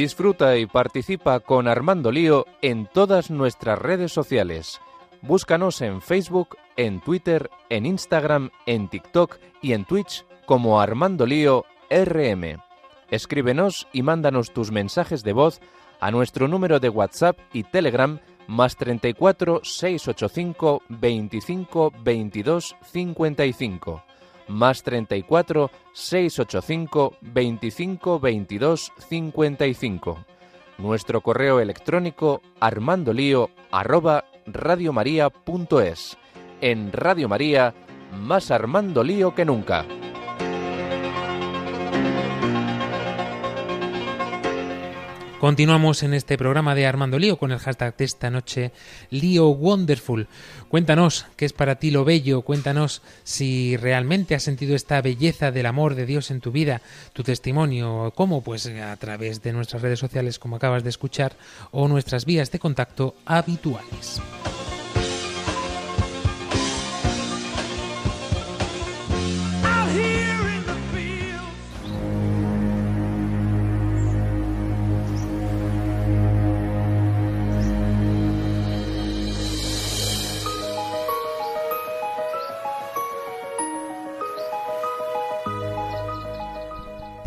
[0.00, 4.80] Disfruta y participa con Armando Lío en todas nuestras redes sociales.
[5.22, 11.64] Búscanos en Facebook, en Twitter, en Instagram, en TikTok y en Twitch como Armando Lío
[11.90, 12.62] RM.
[13.10, 15.60] Escríbenos y mándanos tus mensajes de voz
[15.98, 24.07] a nuestro número de WhatsApp y Telegram más 34 685 25 22 55
[24.48, 30.24] más 34 685 25 22 55.
[30.78, 34.24] Nuestro correo electrónico armandolío arroba.
[36.60, 37.74] En Radio María,
[38.18, 39.84] más Armando Lío que nunca.
[45.40, 48.72] Continuamos en este programa de Armando Lío con el hashtag de esta noche
[49.10, 50.26] Lío Wonderful.
[50.68, 55.66] Cuéntanos qué es para ti lo bello, cuéntanos si realmente has sentido esta belleza del
[55.66, 56.82] amor de Dios en tu vida,
[57.12, 61.36] tu testimonio, cómo pues a través de nuestras redes sociales como acabas de escuchar
[61.70, 64.20] o nuestras vías de contacto habituales.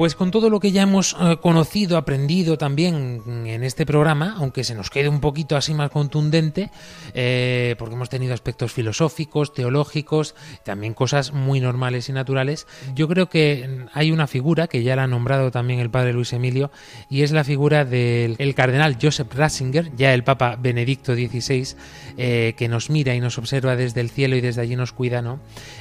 [0.01, 4.63] Pues con todo lo que ya hemos eh, conocido, aprendido también en este programa, aunque
[4.63, 6.71] se nos quede un poquito así más contundente,
[7.13, 10.33] eh, porque hemos tenido aspectos filosóficos, teológicos,
[10.63, 15.03] también cosas muy normales y naturales, yo creo que hay una figura que ya la
[15.03, 16.71] ha nombrado también el padre Luis Emilio,
[17.07, 21.75] y es la figura del el cardenal Joseph Ratzinger, ya el Papa Benedicto XVI,
[22.17, 25.21] eh, que nos mira y nos observa desde el cielo y desde allí nos cuida,
[25.21, 25.39] ¿no?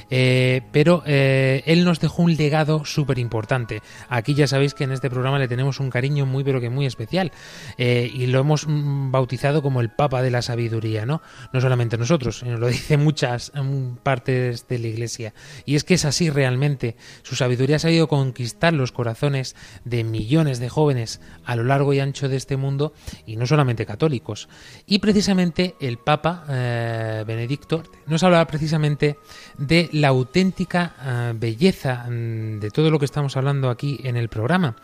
[0.09, 3.81] Pero él nos dejó un legado súper importante.
[4.11, 6.85] Aquí ya sabéis que en este programa le tenemos un cariño muy pero que muy
[6.85, 7.31] especial
[7.77, 11.21] eh, y lo hemos mm, bautizado como el Papa de la Sabiduría, ¿no?
[11.53, 15.33] No solamente nosotros, lo dicen muchas mm, partes de la Iglesia.
[15.65, 16.97] Y es que es así realmente.
[17.23, 19.55] Su sabiduría ha sabido conquistar los corazones
[19.85, 22.93] de millones de jóvenes a lo largo y ancho de este mundo
[23.25, 24.49] y no solamente católicos.
[24.85, 29.17] Y precisamente el Papa eh, Benedicto nos hablaba precisamente
[29.57, 34.29] de la auténtica eh, belleza mm, de todo lo que estamos hablando aquí en el
[34.29, 34.75] programa.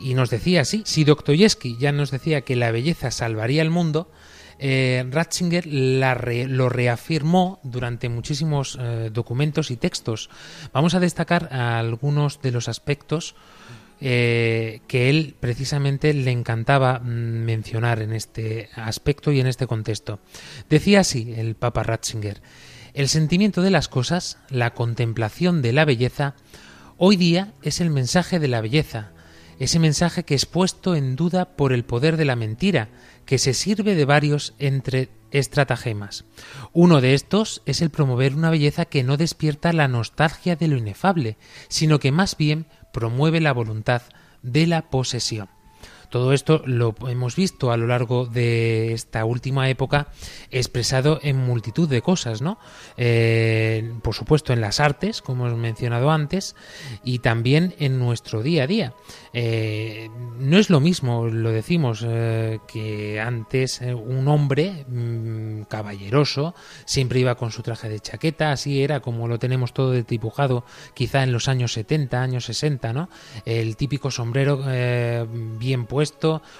[0.00, 4.10] Y nos decía así, si Dostoyevsky ya nos decía que la belleza salvaría el mundo,
[4.58, 10.30] eh, Ratzinger la re- lo reafirmó durante muchísimos eh, documentos y textos.
[10.72, 13.34] Vamos a destacar algunos de los aspectos
[14.00, 17.04] eh, que él precisamente le encantaba mm,
[17.44, 20.18] mencionar en este aspecto y en este contexto.
[20.68, 22.42] Decía así el Papa Ratzinger,
[22.92, 26.34] el sentimiento de las cosas, la contemplación de la belleza,
[26.96, 29.12] hoy día es el mensaje de la belleza,
[29.58, 32.88] ese mensaje que es puesto en duda por el poder de la mentira,
[33.24, 36.24] que se sirve de varios entre estratagemas.
[36.72, 40.76] Uno de estos es el promover una belleza que no despierta la nostalgia de lo
[40.76, 41.36] inefable,
[41.68, 44.02] sino que más bien promueve la voluntad
[44.42, 45.48] de la posesión.
[46.14, 50.06] Todo esto lo hemos visto a lo largo de esta última época
[50.52, 52.56] expresado en multitud de cosas, ¿no?
[52.96, 56.54] Eh, por supuesto en las artes, como hemos mencionado antes,
[57.02, 58.94] y también en nuestro día a día.
[59.32, 60.08] Eh,
[60.38, 66.54] no es lo mismo, lo decimos, eh, que antes un hombre mm, caballeroso
[66.84, 71.24] siempre iba con su traje de chaqueta, así era como lo tenemos todo dibujado quizá
[71.24, 73.08] en los años 70, años 60, ¿no?
[73.44, 74.62] El típico sombrero
[75.58, 76.03] bien puesto,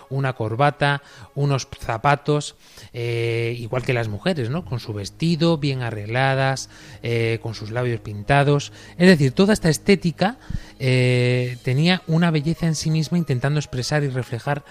[0.08, 1.02] una corbata,
[1.34, 2.56] unos zapatos,
[2.92, 4.64] eh, igual que las mujeres, ¿no?
[4.64, 6.70] Con su vestido, bien arregladas,
[7.02, 8.72] eh, con sus labios pintados.
[8.98, 10.38] Es decir, toda esta estética
[10.78, 14.64] eh, tenía una belleza en sí misma intentando expresar y reflejar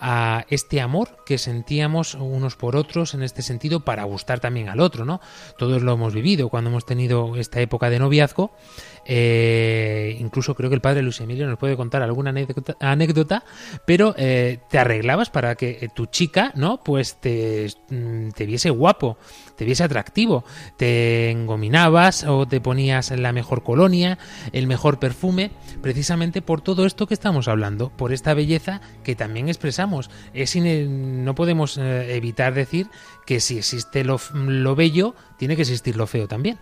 [0.00, 4.80] a este amor que sentíamos unos por otros en este sentido para gustar también al
[4.80, 5.20] otro, ¿no?
[5.58, 8.50] Todos lo hemos vivido cuando hemos tenido esta época de noviazgo.
[9.04, 13.44] Eh, incluso creo que el padre Luis Emilio nos puede contar alguna anécdota, anécdota,
[13.86, 16.80] pero eh, te arreglabas para que eh, tu chica, ¿no?
[16.82, 19.18] Pues te, mm, te viese guapo,
[19.56, 20.44] te viese atractivo,
[20.76, 24.18] te engominabas o te ponías la mejor colonia,
[24.52, 25.50] el mejor perfume,
[25.82, 30.10] precisamente por todo esto que estamos hablando, por esta belleza que también expresamos.
[30.34, 32.88] Es no podemos evitar decir
[33.24, 36.58] que si existe lo bello, tiene que existir lo feo también.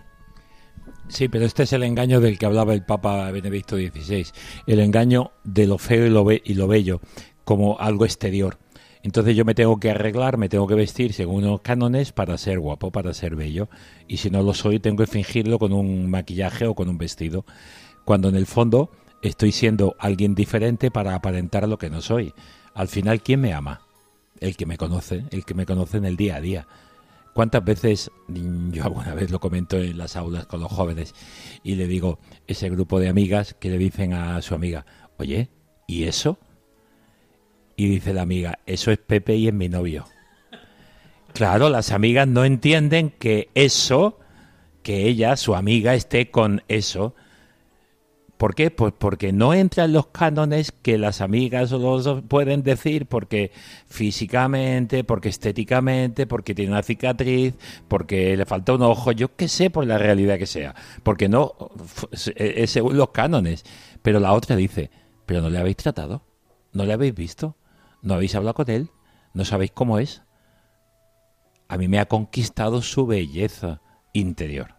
[1.09, 4.27] Sí, pero este es el engaño del que hablaba el Papa Benedicto XVI,
[4.67, 7.01] el engaño de lo feo y lo, y lo bello
[7.43, 8.59] como algo exterior.
[9.01, 12.59] Entonces yo me tengo que arreglar, me tengo que vestir según unos cánones para ser
[12.59, 13.69] guapo, para ser bello.
[14.07, 17.43] Y si no lo soy, tengo que fingirlo con un maquillaje o con un vestido.
[18.05, 18.91] Cuando en el fondo
[19.23, 22.33] estoy siendo alguien diferente para aparentar lo que no soy.
[22.75, 23.81] Al final, ¿quién me ama?
[24.39, 26.67] El que me conoce, el que me conoce en el día a día.
[27.39, 31.15] ¿Cuántas veces, yo alguna vez lo comento en las aulas con los jóvenes,
[31.63, 34.85] y le digo, ese grupo de amigas que le dicen a su amiga,
[35.15, 35.49] oye,
[35.87, 36.37] ¿y eso?
[37.77, 40.03] Y dice la amiga, eso es Pepe y es mi novio.
[41.31, 44.19] Claro, las amigas no entienden que eso,
[44.83, 47.15] que ella, su amiga, esté con eso.
[48.39, 48.71] ¿Por qué?
[48.71, 53.51] Pues porque no entra en los cánones que las amigas o los pueden decir, porque
[53.87, 57.55] físicamente, porque estéticamente, porque tiene una cicatriz,
[57.89, 60.73] porque le falta un ojo, yo qué sé por la realidad que sea,
[61.03, 63.65] porque no f- es según los cánones.
[64.01, 64.89] Pero la otra dice,
[65.25, 66.23] pero no le habéis tratado,
[66.71, 67.57] no le habéis visto,
[68.01, 68.89] no habéis hablado con él,
[69.33, 70.21] no sabéis cómo es.
[71.67, 73.81] A mí me ha conquistado su belleza
[74.13, 74.75] interior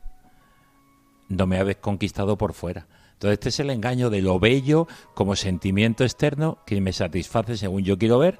[1.29, 2.89] no me habéis conquistado por fuera.
[3.21, 7.83] Entonces este es el engaño de lo bello como sentimiento externo que me satisface según
[7.83, 8.39] yo quiero ver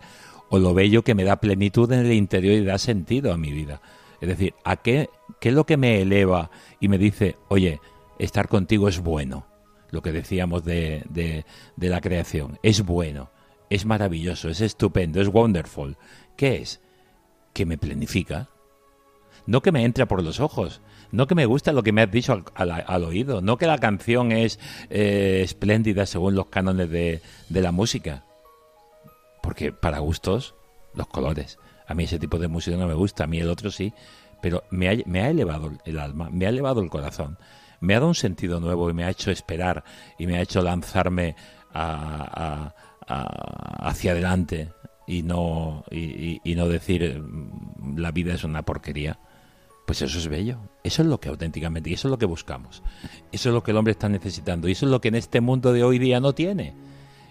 [0.49, 3.53] o lo bello que me da plenitud en el interior y da sentido a mi
[3.53, 3.83] vida.
[4.23, 5.11] Es decir, ¿a qué,
[5.43, 6.51] es lo que me eleva
[6.81, 7.79] y me dice, oye,
[8.19, 9.47] estar contigo es bueno?
[9.91, 11.45] Lo que decíamos de, de,
[11.77, 13.31] de la creación, es bueno,
[13.69, 15.99] es maravilloso, es estupendo, es wonderful.
[16.39, 16.81] ¿Qué es?
[17.53, 18.49] Que me planifica,
[19.45, 20.81] no que me entra por los ojos,
[21.13, 24.33] no que me gusta lo que me has dicho al, oído, no que la canción
[24.33, 24.59] es
[24.91, 28.25] eh, espléndida según los cánones de, la música.
[29.43, 30.55] Porque para gustos,
[30.95, 31.59] los colores.
[31.87, 33.93] A mí ese tipo de música no me gusta, a mí el otro sí,
[34.41, 37.37] pero me ha, elevado el alma, me ha elevado el corazón,
[37.81, 39.85] me ha dado un sentido nuevo y me ha hecho esperar
[40.19, 41.35] y me ha hecho lanzarme
[41.73, 42.73] a-
[43.07, 44.73] a- a- hacia adelante
[45.07, 49.19] y no, y no decir mm, la vida es una porquería.
[49.91, 50.57] Pues eso es bello.
[50.85, 52.81] Eso es lo que auténticamente, y eso es lo que buscamos.
[53.33, 54.69] Eso es lo que el hombre está necesitando.
[54.69, 56.75] Y eso es lo que en este mundo de hoy día no tiene.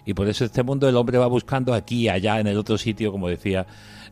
[0.04, 3.12] Y por eso este mundo el hombre va buscando aquí, allá, en el otro sitio,
[3.12, 3.66] como decía,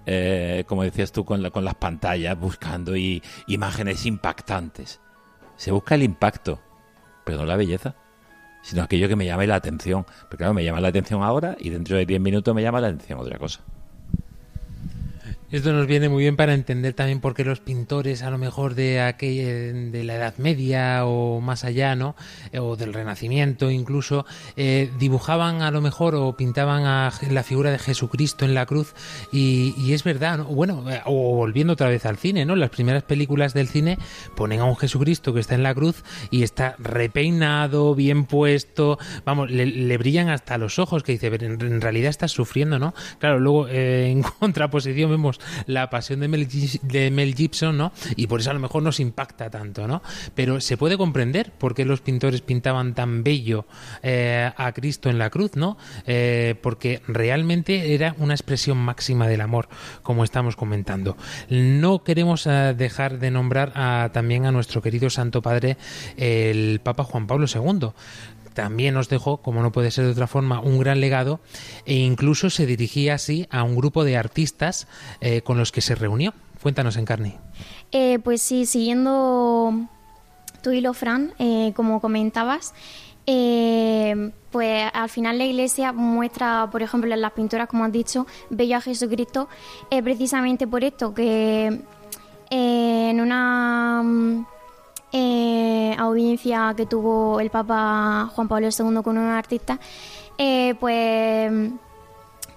[0.07, 4.99] eh, como decías tú con, la- con las pantallas, buscando y, imágenes impactantes.
[5.57, 6.59] Se busca el impacto,
[7.27, 7.97] pero no la belleza,
[8.63, 10.07] sino aquello que me llame la atención.
[10.31, 12.87] Pero claro, me llama la atención ahora y dentro de 10 minutos me llama la
[12.89, 13.61] atención otra cosa.
[15.51, 18.75] Esto nos viene muy bien para entender también por qué los pintores, a lo mejor
[18.75, 22.17] de aquella, de la Edad Media o más allá, ¿no?
[22.53, 24.27] Eh, O del Renacimiento incluso,
[24.57, 28.93] eh, dibujaban a lo mejor o pintaban a la figura de Jesucristo en la cruz
[29.33, 30.45] y, y es verdad, ¿no?
[30.45, 32.55] Bueno, eh, o volviendo otra vez al cine, ¿no?
[32.55, 33.97] Las primeras películas del cine
[34.37, 39.51] ponen a un Jesucristo que está en la cruz y está repeinado, bien puesto, vamos,
[39.51, 42.93] le, le brillan hasta los ojos, que dice, "Pero en, realidad estás sufriendo, ¿no?
[43.19, 46.29] Claro, luego eh, en contraposición vemos la pasión de
[47.11, 47.93] Mel, Gibson, ¿no?
[48.17, 50.03] Y por eso a lo mejor nos impacta tanto, ¿no?
[50.35, 53.67] Pero se puede comprender por qué los pintores pintaban tan bello
[54.03, 55.77] eh, a Cristo en la cruz, ¿no?
[56.07, 59.69] Eh, porque realmente era una expresión máxima del amor,
[60.03, 61.17] como estamos comentando.
[61.49, 65.77] No queremos eh, dejar de nombrar a- también a nuestro querido Santo Padre,
[66.17, 67.91] el Papa Juan Pablo II
[68.59, 71.39] también nos dejó, como no puede ser de otra forma, un gran legado
[71.87, 74.89] e incluso se dirigía así a un grupo de artistas
[75.21, 76.35] eh, con los que se reunió.
[76.61, 77.37] Cuéntanos, Encarni.
[77.93, 79.87] Eh, pues sí, siguiendo
[80.61, 82.75] tu hilo, Fran, eh, como comentabas,
[83.27, 88.27] eh, pues al final la iglesia muestra, por ejemplo, en las pinturas, como has dicho,
[88.51, 89.49] bello a Jesucristo,
[89.89, 91.81] eh, precisamente por esto, que
[92.51, 94.47] en una mm,
[95.13, 99.79] eh, audiencia que tuvo el Papa Juan Pablo II con unos artistas,
[100.37, 101.51] eh, pues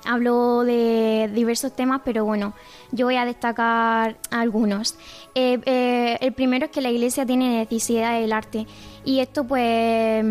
[0.06, 2.54] habló de diversos temas, pero bueno,
[2.91, 4.95] yo voy a destacar algunos.
[5.34, 8.68] Eh, eh, el primero es que la Iglesia tiene necesidad del arte
[9.06, 10.26] y esto pues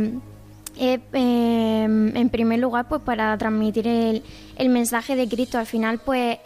[0.79, 5.59] es en primer lugar pues para transmitir el, mensaje de Cristo.
[5.59, 6.39] Al final pues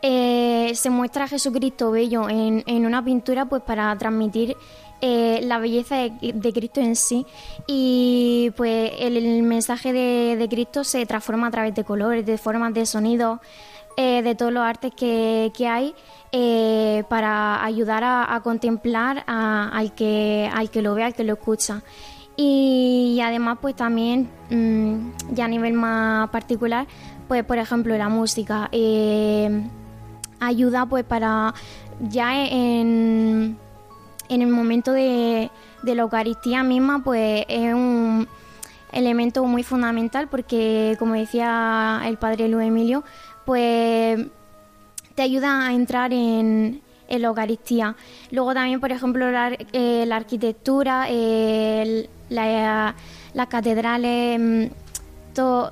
[0.00, 4.56] se muestra a Jesucristo bello en, en una pintura pues para transmitir
[5.00, 7.24] eh, la belleza de, Cristo en sí
[7.68, 12.84] y pues el, mensaje de, Cristo se transforma a través de colores, de formas, de
[12.84, 13.38] sonidos,
[13.96, 15.94] eh, de todos los artes que, hay
[16.32, 21.34] eh, para ayudar a, contemplar a- al, que, al que lo ve, al que lo
[21.34, 21.82] escucha.
[22.36, 26.86] Y, además pues también mm, ya a nivel más particular
[27.26, 28.70] pues por ejemplo la música
[30.40, 31.52] ayuda pues para
[32.00, 33.58] ya en,
[34.28, 35.50] en el momento de,
[35.82, 38.26] de la Eucaristía misma pues es un
[38.92, 43.04] elemento muy fundamental porque como decía el padre Luis Emilio
[43.44, 44.18] pues
[45.14, 47.96] te ayuda a entrar en, en la Eucaristía.
[48.30, 51.06] Luego también, por ejemplo, la, eh, la arquitectura,
[52.28, 52.94] la-
[53.34, 54.64] las catedrales, mm,
[55.34, 55.70] to-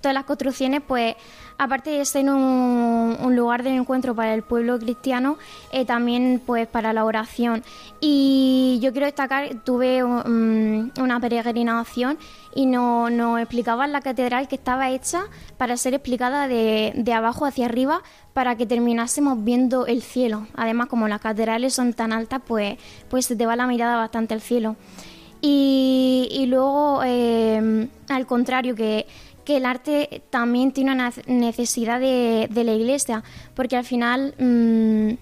[0.00, 1.16] todas las construcciones, pues
[1.58, 5.36] aparte de ser un, lugar de encuentro para el pueblo cristiano,
[5.70, 7.62] eh, también pues para la oración.
[8.00, 12.16] Y yo quiero destacar, tuve um, una peregrinación
[12.54, 15.24] y nos no explicaban la catedral que estaba hecha
[15.56, 18.02] para ser explicada de, de abajo hacia arriba
[18.32, 20.46] para que terminásemos viendo el cielo.
[20.54, 22.78] Además, como las catedrales son tan altas, pues,
[23.10, 24.76] pues se te va la mirada bastante al cielo.
[25.40, 29.06] Y, y luego, eh, al contrario, que,
[29.48, 33.24] que el arte también tiene una necesidad de, de la iglesia,
[33.54, 35.12] porque al final mm,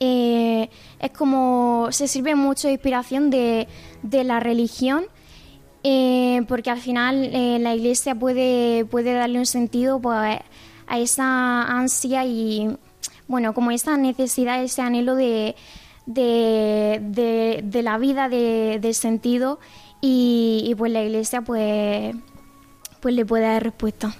[0.00, 3.68] eh, es como se sirve mucho de inspiración de,
[4.02, 5.04] de la religión.
[5.84, 10.40] eh, porque al final eh, la iglesia puede, puede darle un sentido pues,
[10.88, 12.76] a esa ansia y
[13.28, 15.54] bueno como esa necesidad ese anhelo de,
[16.06, 19.60] de, de, la vida de, de sentido
[20.00, 22.14] y, pues la iglesia pues
[23.04, 24.16] pues le puede dar respuesta.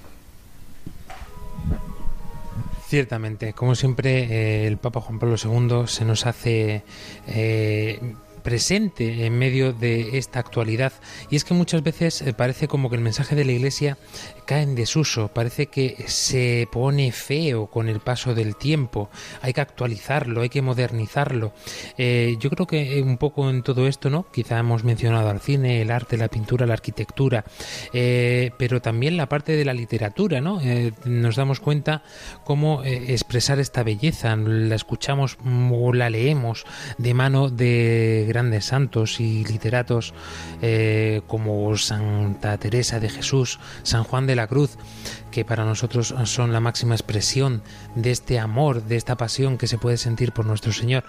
[2.87, 6.83] Ciertamente, como siempre, eh, el Papa Juan Pablo II se nos hace
[7.27, 7.99] eh,
[8.43, 10.93] presente en medio de esta actualidad.
[11.31, 13.97] Y es que muchas veces eh, parece como que el mensaje de la Iglesia
[14.45, 19.11] cae en desuso, parece que se pone feo con el paso del tiempo,
[19.43, 21.53] hay que actualizarlo, hay que modernizarlo.
[21.99, 24.27] Eh, yo creo que un poco en todo esto, ¿no?
[24.31, 27.45] Quizá hemos mencionado al cine, el arte, la pintura, la arquitectura,
[27.93, 30.61] eh, pero también la parte de la literatura, ¿no?
[30.61, 32.03] Eh, nos damos cuenta
[32.45, 35.39] cómo expresar esta belleza, la escuchamos
[35.71, 36.65] o la leemos
[36.99, 40.15] de mano de grandes santos y literatos
[41.27, 44.71] como Santa Teresa de Jesús, San Juan de la Cruz,
[45.35, 47.65] que para nosotros son la máxima expresión
[47.97, 51.03] de este amor, de esta pasión que se puede sentir por nuestro Señor.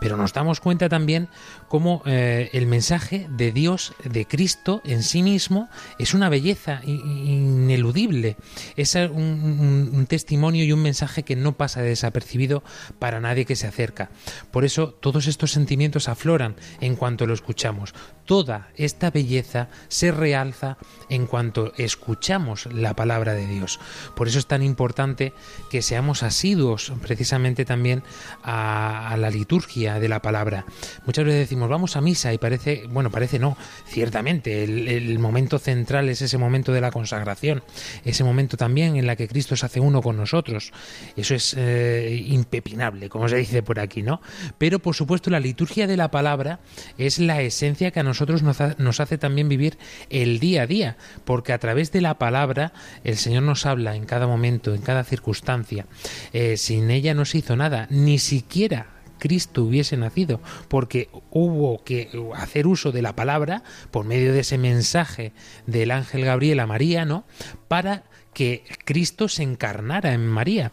[0.00, 1.28] Pero nos damos cuenta también
[1.66, 5.68] cómo eh, el mensaje de Dios, de Cristo en sí mismo,
[5.98, 8.36] es una belleza ineludible.
[8.76, 12.62] Es un, un, un testimonio y un mensaje que no pasa desapercibido
[13.00, 14.10] para nadie que se acerca.
[14.52, 17.94] Por eso todos estos sentimientos afloran en cuanto lo escuchamos.
[18.26, 20.78] Toda esta belleza se realza
[21.08, 23.71] en cuanto escuchamos la palabra de Dios.
[24.14, 25.32] Por eso es tan importante
[25.70, 28.02] que seamos asiduos precisamente también
[28.42, 30.64] a, la liturgia de la palabra.
[31.06, 33.56] Muchas veces decimos vamos a misa y parece, bueno, parece no,
[33.86, 37.62] ciertamente el, momento central es ese momento de la consagración,
[38.04, 40.72] ese momento también en la que Cristo se hace uno con nosotros.
[41.16, 44.20] Eso es eh, impepinable, como se dice por aquí, ¿no?
[44.58, 46.60] Pero por supuesto la liturgia de la palabra
[46.98, 49.78] es la esencia que a nosotros nos hace también vivir
[50.10, 52.72] el día a día, porque a través de la palabra
[53.04, 55.86] el Señor nos habla en cada momento, en cada circunstancia.
[56.32, 58.88] Eh, sin ella no se hizo nada, ni siquiera
[59.18, 64.58] Cristo hubiese nacido, porque hubo que hacer uso de la palabra por medio de ese
[64.58, 65.32] mensaje
[65.66, 67.24] del ángel Gabriel a María, ¿no?
[67.68, 68.02] Para
[68.34, 70.72] que Cristo se encarnara en María.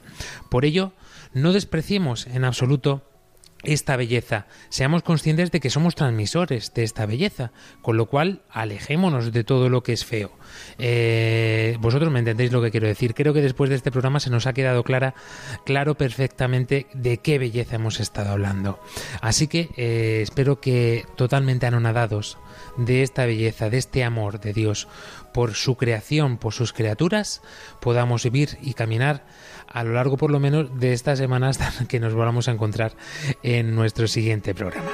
[0.50, 0.94] Por ello,
[1.34, 3.09] no despreciemos en absoluto
[3.64, 7.52] esta belleza, seamos conscientes de que somos transmisores de esta belleza,
[7.82, 10.32] con lo cual alejémonos de todo lo que es feo.
[10.78, 13.14] Eh, vosotros me entendéis lo que quiero decir.
[13.14, 15.14] Creo que después de este programa se nos ha quedado clara,
[15.66, 18.80] claro perfectamente de qué belleza hemos estado hablando.
[19.22, 22.38] Así que eh, espero que totalmente anonadados
[22.78, 24.88] de esta belleza, de este amor de Dios
[25.34, 27.42] por su creación, por sus criaturas,
[27.82, 29.26] podamos vivir y caminar
[29.72, 32.94] a lo largo por lo menos de estas semanas que nos volvamos a encontrar
[33.44, 34.90] en nuestro siguiente programa.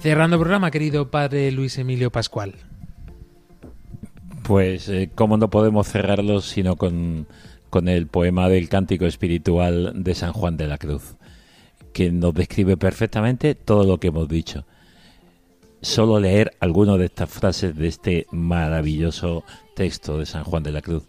[0.00, 2.54] Cerrando programa, querido padre Luis Emilio Pascual.
[4.44, 7.26] Pues, eh, ¿cómo no podemos cerrarlo sino con,
[7.68, 11.16] con el poema del cántico espiritual de San Juan de la Cruz,
[11.92, 14.64] que nos describe perfectamente todo lo que hemos dicho.
[15.80, 19.44] Solo leer algunas de estas frases de este maravilloso
[19.74, 21.04] texto de San Juan de la Cruz.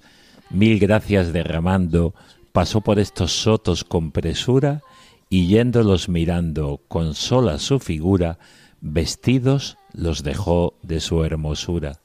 [0.50, 2.14] Mil gracias derramando,
[2.52, 4.82] pasó por estos sotos con presura
[5.30, 8.40] y yéndolos mirando con sola su figura,
[8.82, 12.00] vestidos los dejó de su hermosura.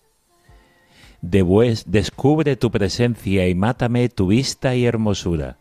[1.21, 1.43] De
[1.87, 5.59] descubre tu presencia y mátame tu vista y hermosura.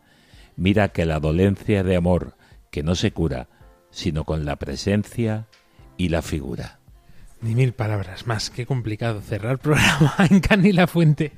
[0.55, 2.35] Mira que la dolencia de amor
[2.69, 3.47] que no se cura,
[3.89, 5.47] sino con la presencia
[5.95, 6.79] y la figura.
[7.41, 11.33] Ni mil palabras más, qué complicado cerrar programa en Cani la Fuente.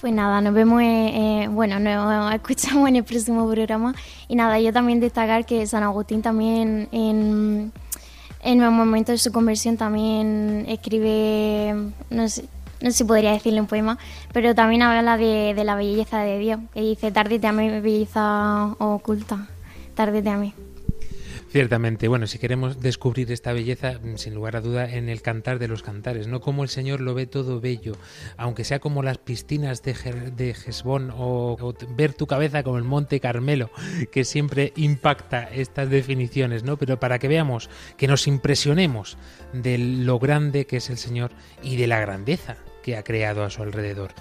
[0.00, 3.94] Pues nada, nos vemos, eh, eh, bueno, nos escuchamos en el próximo programa.
[4.26, 7.72] Y nada, yo también destacar que San Agustín también en,
[8.42, 11.74] en el momento de su conversión también escribe,
[12.10, 12.44] no sé,
[12.80, 13.98] no sé si podría decirle un poema,
[14.32, 19.48] pero también habla de, la belleza de Dios, que dice, tárdete a mí, belleza oculta,
[19.94, 20.52] tárdete a mí.
[21.52, 25.58] Ciertamente, bueno, si queremos descubrir esta belleza, mm, sin lugar a duda, en el cantar
[25.58, 26.40] de los cantares, ¿no?
[26.40, 27.92] Como el Señor lo ve todo bello,
[28.38, 32.84] aunque sea como las piscinas de, Ger- de Gesbón o, ver tu cabeza como el
[32.84, 33.70] Monte Carmelo,
[34.10, 36.78] que siempre impacta estas definiciones, ¿no?
[36.78, 39.18] Pero para que veamos, que nos impresionemos
[39.52, 41.32] de lo grande que es el Señor
[41.62, 44.12] y de la grandeza que ha creado a su alrededor.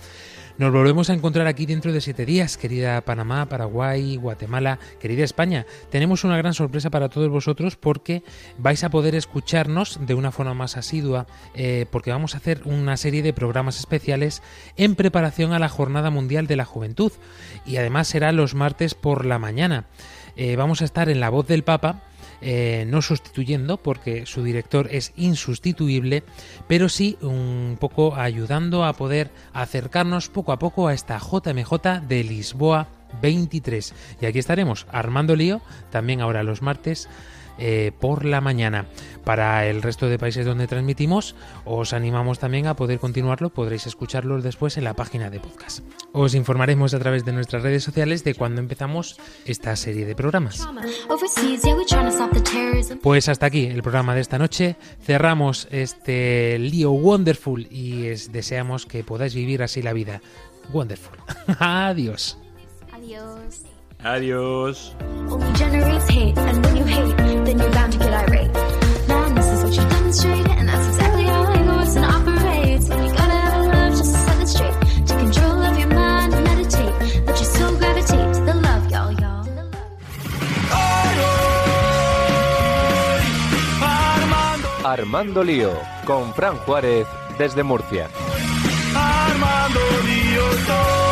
[0.61, 5.65] Nos volvemos a encontrar aquí dentro de siete días, querida Panamá, Paraguay, Guatemala, querida España.
[5.89, 8.21] Tenemos una gran sorpresa para todos vosotros porque
[8.59, 12.95] vais a poder escucharnos de una forma más asidua, eh, porque vamos a hacer una
[12.95, 14.43] serie de programas especiales
[14.77, 17.11] en preparación a la Jornada Mundial de la Juventud.
[17.65, 19.85] Y además será los martes por la mañana.
[20.35, 22.03] Eh, vamos a estar en La Voz del Papa
[22.41, 26.23] eh, no sustituyendo porque su director es insustituible,
[26.67, 32.23] pero sí un poco ayudando a poder acercarnos poco a poco a esta JMJ de
[32.23, 32.87] Lisboa
[33.21, 33.93] 23.
[34.21, 35.61] Y aquí estaremos armando lío,
[35.91, 37.09] también ahora los martes.
[37.57, 38.85] Eh, por la mañana.
[39.23, 44.43] Para el resto de países donde transmitimos, os animamos también a poder continuarlo, podréis escucharlos
[44.43, 45.79] después en la página de podcast.
[46.11, 50.67] Os informaremos a través de nuestras redes sociales de cuando empezamos esta serie de programas.
[53.01, 54.75] Pues hasta aquí el programa de esta noche.
[55.03, 60.21] Cerramos este lío wonderful y es- deseamos que podáis vivir así la vida.
[60.73, 61.17] Wonderful.
[61.59, 62.37] Adiós.
[62.93, 63.70] Adiós.
[64.03, 64.95] Adiós.
[65.29, 68.51] Only generates hate, and when you hate, then you're bound to get irate.
[69.07, 72.89] Madness is what you demonstrate, and that's exactly how it works and operates.
[72.89, 76.33] When you gotta have love just to set it straight, take control of your mind
[76.33, 76.93] and meditate.
[77.27, 79.47] Let your soul gravitate to the love, y'all, y'all.
[84.83, 85.73] Armando Lío,
[86.05, 87.05] con Fran Juárez
[87.37, 88.09] desde Murcia.
[88.95, 91.10] Armando Lío, todo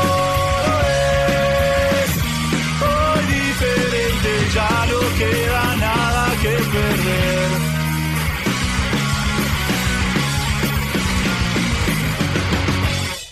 [5.20, 5.69] give up.